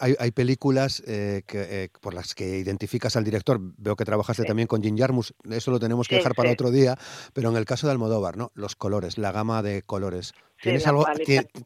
hay, 0.00 0.14
hay, 0.18 0.30
películas 0.30 1.02
eh, 1.06 1.42
que, 1.46 1.84
eh, 1.84 1.88
por 2.00 2.14
las 2.14 2.34
que 2.34 2.58
identificas 2.58 3.16
al 3.16 3.24
director. 3.24 3.58
Veo 3.60 3.96
que 3.96 4.04
trabajaste 4.04 4.44
también 4.44 4.68
con 4.68 4.82
Jim 4.82 4.96
Jarmus, 4.96 5.34
eso 5.50 5.70
lo 5.70 5.80
tenemos 5.80 6.08
que 6.08 6.16
dejar 6.16 6.34
para 6.34 6.50
otro 6.50 6.70
día, 6.70 6.96
pero 7.32 7.50
en 7.50 7.56
el 7.56 7.64
caso 7.64 7.86
de 7.86 7.92
Almodóvar, 7.92 8.36
¿no? 8.36 8.50
Los 8.54 8.76
colores, 8.76 9.18
la 9.18 9.32
gama 9.32 9.62
de 9.62 9.82
colores. 9.82 10.34
¿Tienes, 10.60 10.86
algo, 10.86 11.04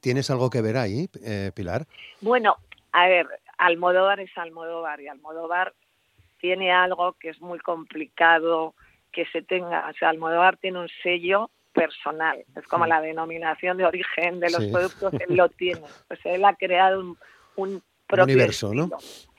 ¿Tienes 0.00 0.30
algo 0.30 0.48
que 0.48 0.62
ver 0.62 0.78
ahí, 0.78 1.08
Pilar? 1.54 1.86
Bueno, 2.22 2.56
a 2.92 3.08
ver, 3.08 3.26
Almodóvar 3.58 4.20
es 4.20 4.30
Almodóvar 4.36 5.00
y 5.00 5.08
Almodóvar 5.08 5.74
tiene 6.40 6.72
algo 6.72 7.14
que 7.14 7.30
es 7.30 7.40
muy 7.40 7.58
complicado 7.58 8.74
que 9.16 9.24
se 9.32 9.40
tenga, 9.40 9.88
o 9.88 9.94
sea, 9.94 10.10
Almodóvar 10.10 10.58
tiene 10.58 10.78
un 10.78 10.90
sello 11.02 11.50
personal, 11.72 12.44
es 12.54 12.66
como 12.68 12.84
la 12.84 13.00
denominación 13.00 13.78
de 13.78 13.86
origen 13.86 14.40
de 14.40 14.50
los 14.50 14.66
productos, 14.66 15.14
él 15.14 15.20
lo 15.36 15.48
tiene, 15.48 15.80
o 16.10 16.16
sea, 16.16 16.34
él 16.34 16.44
ha 16.44 16.54
creado 16.54 17.00
un, 17.00 17.18
un 17.56 17.82
propio 18.06 18.24
universo, 18.24 18.74
¿no? 18.74 18.90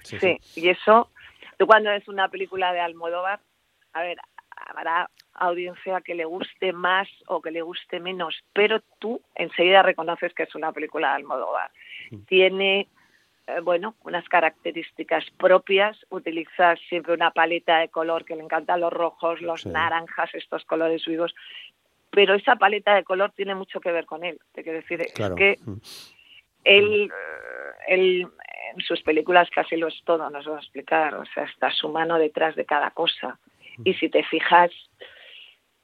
Sí, 0.04 0.40
y 0.56 0.70
eso, 0.70 1.12
tú 1.58 1.68
cuando 1.68 1.92
ves 1.92 2.08
una 2.08 2.28
película 2.28 2.74
de 2.74 2.80
Almodóvar, 2.80 3.40
a 3.94 4.02
ver, 4.02 4.18
habrá 4.50 5.12
audiencia 5.36 6.02
que 6.02 6.16
le 6.16 6.26
guste 6.26 6.74
más 6.74 7.08
o 7.28 7.40
que 7.40 7.52
le 7.52 7.62
guste 7.62 8.00
menos, 8.00 8.36
pero 8.54 8.82
tú 8.98 9.22
enseguida 9.36 9.84
reconoces 9.84 10.34
que 10.34 10.44
es 10.44 10.56
una 10.56 10.72
película 10.72 11.10
de 11.10 11.16
Almodóvar. 11.18 11.70
Tiene 12.28 12.88
eh, 13.48 13.62
bueno, 13.62 13.96
unas 14.04 14.28
características 14.28 15.26
propias, 15.38 15.98
utiliza 16.10 16.76
siempre 16.90 17.14
una 17.14 17.32
paleta 17.32 17.80
de 17.80 17.90
color 17.90 18.26
que 18.26 18.36
le 18.36 18.44
encantan 18.44 18.82
los 18.82 18.92
rojos, 18.92 19.42
los 19.42 19.66
naranjas, 19.66 20.34
estos 20.34 20.66
colores 20.66 21.06
vivos, 21.06 21.34
pero 22.12 22.36
esa 22.36 22.58
paleta 22.58 22.96
de 22.96 23.04
color 23.04 23.32
tiene 23.32 23.56
mucho 23.56 23.80
que 23.80 23.92
ver 23.92 24.06
con 24.06 24.24
él. 24.24 24.40
Te 24.52 24.64
quiero 24.64 24.80
decir, 24.80 25.02
es 25.02 25.14
que 25.14 25.58
mm. 25.64 25.78
él, 26.66 27.12
él 27.88 28.28
en 28.74 28.82
sus 28.82 29.02
películas 29.02 29.50
casi 29.50 29.78
lo 29.78 29.88
es 29.88 30.02
todo, 30.04 30.30
nos 30.30 30.48
va 30.48 30.58
a 30.58 30.60
explicar, 30.60 31.16
o 31.16 31.26
sea, 31.26 31.44
está 31.46 31.72
su 31.72 31.90
mano 31.90 32.18
detrás 32.18 32.56
de 32.56 32.66
cada 32.66 32.92
cosa. 32.92 33.40
Mm. 33.78 33.82
Y 33.86 33.94
si 33.94 34.10
te 34.10 34.24
fijas, 34.24 34.72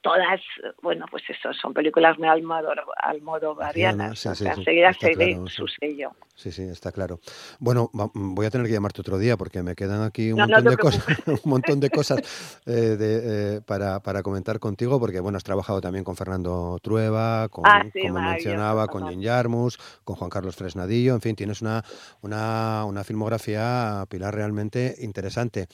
todas, 0.04 0.38
bueno, 0.82 1.06
pues 1.10 1.22
eso, 1.30 1.50
son 1.54 1.72
películas 1.72 2.18
muy 2.18 2.28
almodovarianas. 2.28 4.18
Sí, 4.18 4.28
sí, 4.34 4.46
enseguida 4.46 4.92
se 4.92 5.16
ve 5.16 5.40
su 5.46 5.66
sello. 5.66 6.10
Sí, 6.34 6.52
sí, 6.52 6.62
está 6.64 6.92
claro. 6.92 7.20
Bueno, 7.58 7.90
voy 7.92 8.44
a 8.44 8.50
tener 8.50 8.66
que 8.66 8.74
llamarte 8.74 9.00
otro 9.00 9.16
día 9.16 9.38
porque 9.38 9.62
me 9.62 9.74
quedan 9.74 10.02
aquí 10.02 10.30
un 10.30 10.40
montón 10.40 10.64
de 10.64 10.76
cosas, 10.76 11.06
un 11.26 11.50
montón 11.50 11.80
de 11.80 11.88
cosas 11.88 12.20
eh, 12.66 12.70
de, 12.70 13.56
eh, 13.56 13.60
para, 13.62 14.00
para, 14.00 14.22
comentar 14.22 14.58
contigo, 14.58 15.00
porque 15.00 15.20
bueno, 15.20 15.38
has 15.38 15.44
trabajado 15.44 15.80
también 15.80 16.04
con 16.04 16.16
Fernando 16.16 16.78
Trueba, 16.82 17.48
con, 17.48 17.64
ah, 17.66 17.86
como 17.90 18.20
mencionaba, 18.20 18.86
con 18.88 19.08
Jen 19.08 19.22
Yarmus, 19.22 19.78
con 20.04 20.16
Juan 20.16 20.28
Carlos 20.28 20.54
Fresnadillo, 20.54 21.14
en 21.14 21.22
fin, 21.22 21.34
tienes 21.34 21.62
una, 21.62 21.82
una, 22.20 22.84
una 22.84 23.04
filmografía, 23.04 24.04
Pilar, 24.10 24.34
realmente 24.34 24.96
interesante. 24.98 25.66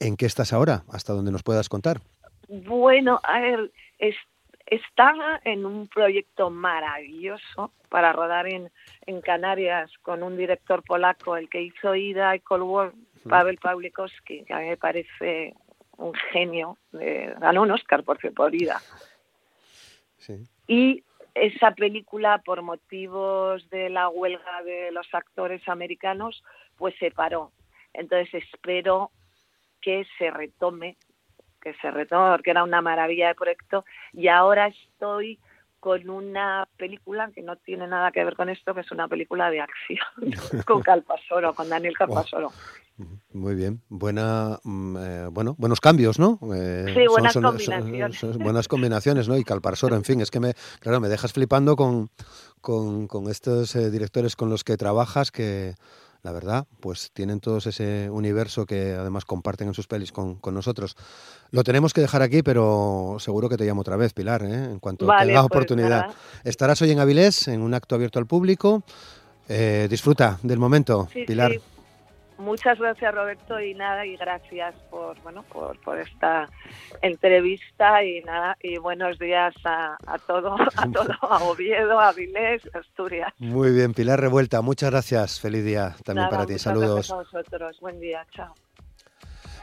¿En 0.00 0.16
qué 0.16 0.24
estás 0.24 0.54
ahora? 0.54 0.84
Hasta 0.88 1.12
donde 1.12 1.30
nos 1.30 1.42
puedas 1.42 1.68
contar. 1.68 2.00
Bueno, 2.48 3.20
a 3.22 3.40
ver, 3.40 3.70
está 4.66 5.40
en 5.44 5.64
un 5.64 5.88
proyecto 5.88 6.50
maravilloso 6.50 7.72
para 7.88 8.12
rodar 8.12 8.46
en, 8.46 8.70
en 9.06 9.20
Canarias 9.20 9.90
con 10.02 10.22
un 10.22 10.36
director 10.36 10.82
polaco, 10.82 11.36
el 11.36 11.48
que 11.48 11.62
hizo 11.62 11.94
Ida 11.94 12.34
y 12.36 12.40
Cold 12.40 12.62
War, 12.62 12.92
Pavel 13.28 13.58
Pawlikowski, 13.58 14.44
que 14.44 14.54
a 14.54 14.58
mí 14.58 14.66
me 14.66 14.76
parece 14.76 15.54
un 15.96 16.12
genio, 16.32 16.76
ganó 16.92 17.62
un 17.62 17.70
Oscar 17.70 18.02
por, 18.04 18.18
por 18.34 18.54
Ida. 18.54 18.80
Y 20.66 21.04
esa 21.34 21.72
película, 21.72 22.38
por 22.44 22.62
motivos 22.62 23.68
de 23.70 23.90
la 23.90 24.08
huelga 24.08 24.62
de 24.62 24.90
los 24.92 25.06
actores 25.12 25.66
americanos, 25.68 26.42
pues 26.76 26.94
se 26.98 27.10
paró. 27.10 27.52
Entonces 27.92 28.42
espero 28.44 29.10
que 29.80 30.06
se 30.18 30.30
retome, 30.30 30.96
que 31.64 31.74
se 31.80 31.90
retome, 31.90 32.30
porque 32.30 32.50
era 32.50 32.62
una 32.62 32.82
maravilla 32.82 33.28
de 33.28 33.34
proyecto. 33.34 33.84
Y 34.12 34.28
ahora 34.28 34.68
estoy 34.68 35.40
con 35.80 36.08
una 36.08 36.66
película 36.78 37.30
que 37.34 37.42
no 37.42 37.56
tiene 37.56 37.86
nada 37.86 38.12
que 38.12 38.24
ver 38.24 38.36
con 38.36 38.48
esto, 38.48 38.74
que 38.74 38.80
es 38.82 38.92
una 38.92 39.08
película 39.08 39.50
de 39.50 39.60
acción 39.60 39.98
con 40.66 40.82
Calpasoro, 40.82 41.52
con 41.54 41.68
Daniel 41.68 41.96
Calpasoro. 41.96 42.52
Muy 43.32 43.54
bien, 43.54 43.82
buena, 43.88 44.60
mm, 44.62 44.96
eh, 44.96 45.26
bueno, 45.30 45.56
buenos 45.58 45.80
cambios, 45.80 46.18
¿no? 46.18 46.38
Eh, 46.54 46.86
sí, 46.94 47.06
buenas 47.08 47.34
combinaciones. 47.34 48.38
buenas 48.38 48.68
combinaciones, 48.68 49.28
¿no? 49.28 49.36
Y 49.36 49.42
Calparsoro, 49.42 49.96
en 49.96 50.04
fin, 50.04 50.20
es 50.20 50.30
que 50.30 50.38
me, 50.38 50.54
claro, 50.78 51.00
me 51.00 51.08
dejas 51.08 51.32
flipando 51.32 51.74
con, 51.74 52.08
con, 52.60 53.28
estos 53.28 53.74
eh, 53.74 53.90
directores 53.90 54.36
con 54.36 54.48
los 54.48 54.62
que 54.62 54.76
trabajas 54.76 55.32
que, 55.32 55.74
la 56.24 56.32
verdad, 56.32 56.66
pues 56.80 57.10
tienen 57.12 57.38
todos 57.38 57.66
ese 57.66 58.08
universo 58.10 58.64
que 58.64 58.92
además 58.92 59.26
comparten 59.26 59.68
en 59.68 59.74
sus 59.74 59.86
pelis 59.86 60.10
con, 60.10 60.40
nosotros. 60.52 60.96
Lo 61.50 61.62
tenemos 61.62 61.92
que 61.92 62.00
dejar 62.00 62.22
aquí, 62.22 62.42
pero 62.42 63.18
seguro 63.20 63.50
que 63.50 63.58
te 63.58 63.64
llamo 63.66 63.82
otra 63.82 63.96
vez, 63.96 64.14
Pilar, 64.14 64.42
en 64.42 64.80
cuanto 64.80 65.06
tenga 65.06 65.22
pues 65.22 65.38
oportunidad. 65.38 66.14
Estarás 66.42 66.80
hoy 66.80 66.90
en 66.92 66.98
Avilés, 66.98 67.46
en 67.48 67.60
un 67.60 67.74
acto 67.74 67.94
abierto 67.94 68.18
al 68.18 68.26
público. 68.26 68.82
disfruta 69.46 70.38
del 70.42 70.58
momento, 70.58 71.08
Pilar. 71.26 71.52
Muchas 72.38 72.78
gracias 72.78 73.14
Roberto 73.14 73.60
y 73.60 73.74
nada 73.74 74.04
y 74.04 74.16
gracias 74.16 74.74
por 74.90 75.20
bueno 75.22 75.42
por, 75.44 75.78
por 75.80 75.98
esta 75.98 76.48
entrevista 77.00 78.02
y 78.02 78.22
nada 78.22 78.56
y 78.60 78.78
buenos 78.78 79.18
días 79.18 79.54
a, 79.64 79.96
a 80.06 80.18
todo 80.18 80.56
a 80.76 80.86
todo 80.92 81.12
a 81.22 81.44
Oviedo, 81.44 82.00
a 82.00 82.12
Vilés, 82.12 82.62
Asturias. 82.74 83.32
Muy 83.38 83.72
bien 83.72 83.94
Pilar 83.94 84.20
Revuelta, 84.20 84.62
muchas 84.62 84.90
gracias, 84.90 85.40
feliz 85.40 85.64
día 85.64 85.94
también 86.04 86.28
para 86.28 86.46
ti, 86.46 86.58
saludos. 86.58 87.10
a 87.10 87.16
vosotros, 87.16 87.78
buen 87.80 88.00
día, 88.00 88.26
chao. 88.32 88.54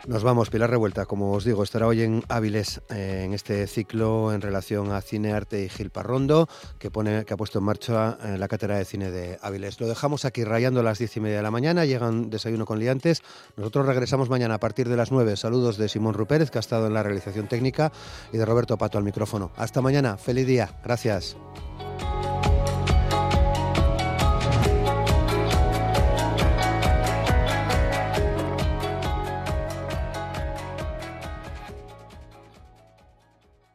Nos 0.07 0.23
vamos, 0.23 0.49
Pilar 0.49 0.71
Revuelta, 0.71 1.05
como 1.05 1.31
os 1.31 1.43
digo, 1.43 1.61
estará 1.61 1.85
hoy 1.85 2.01
en 2.01 2.23
Áviles 2.27 2.81
eh, 2.89 3.21
en 3.23 3.35
este 3.35 3.67
ciclo 3.67 4.33
en 4.33 4.41
relación 4.41 4.91
a 4.91 4.99
cine, 5.01 5.31
arte 5.31 5.63
y 5.63 5.69
Gil 5.69 5.91
Parrondo, 5.91 6.49
que, 6.79 6.89
pone, 6.89 7.23
que 7.23 7.35
ha 7.35 7.37
puesto 7.37 7.59
en 7.59 7.65
marcha 7.65 8.17
eh, 8.23 8.37
la 8.39 8.47
cátedra 8.47 8.77
de 8.77 8.85
cine 8.85 9.11
de 9.11 9.37
Áviles. 9.43 9.79
Lo 9.79 9.87
dejamos 9.87 10.25
aquí 10.25 10.43
rayando 10.43 10.79
a 10.79 10.83
las 10.83 10.97
diez 10.97 11.15
y 11.17 11.19
media 11.19 11.37
de 11.37 11.43
la 11.43 11.51
mañana, 11.51 11.85
llegan 11.85 12.31
desayuno 12.31 12.65
con 12.65 12.79
liantes. 12.79 13.21
Nosotros 13.57 13.85
regresamos 13.85 14.27
mañana 14.27 14.55
a 14.55 14.59
partir 14.59 14.89
de 14.89 14.97
las 14.97 15.11
nueve. 15.11 15.37
Saludos 15.37 15.77
de 15.77 15.87
Simón 15.87 16.15
Rupérez, 16.15 16.49
que 16.49 16.57
ha 16.57 16.61
estado 16.61 16.87
en 16.87 16.95
la 16.95 17.03
realización 17.03 17.47
técnica, 17.47 17.91
y 18.33 18.37
de 18.37 18.45
Roberto 18.45 18.79
Pato 18.79 18.97
al 18.97 19.03
micrófono. 19.03 19.51
Hasta 19.55 19.81
mañana, 19.81 20.17
feliz 20.17 20.47
día, 20.47 20.79
gracias. 20.83 21.37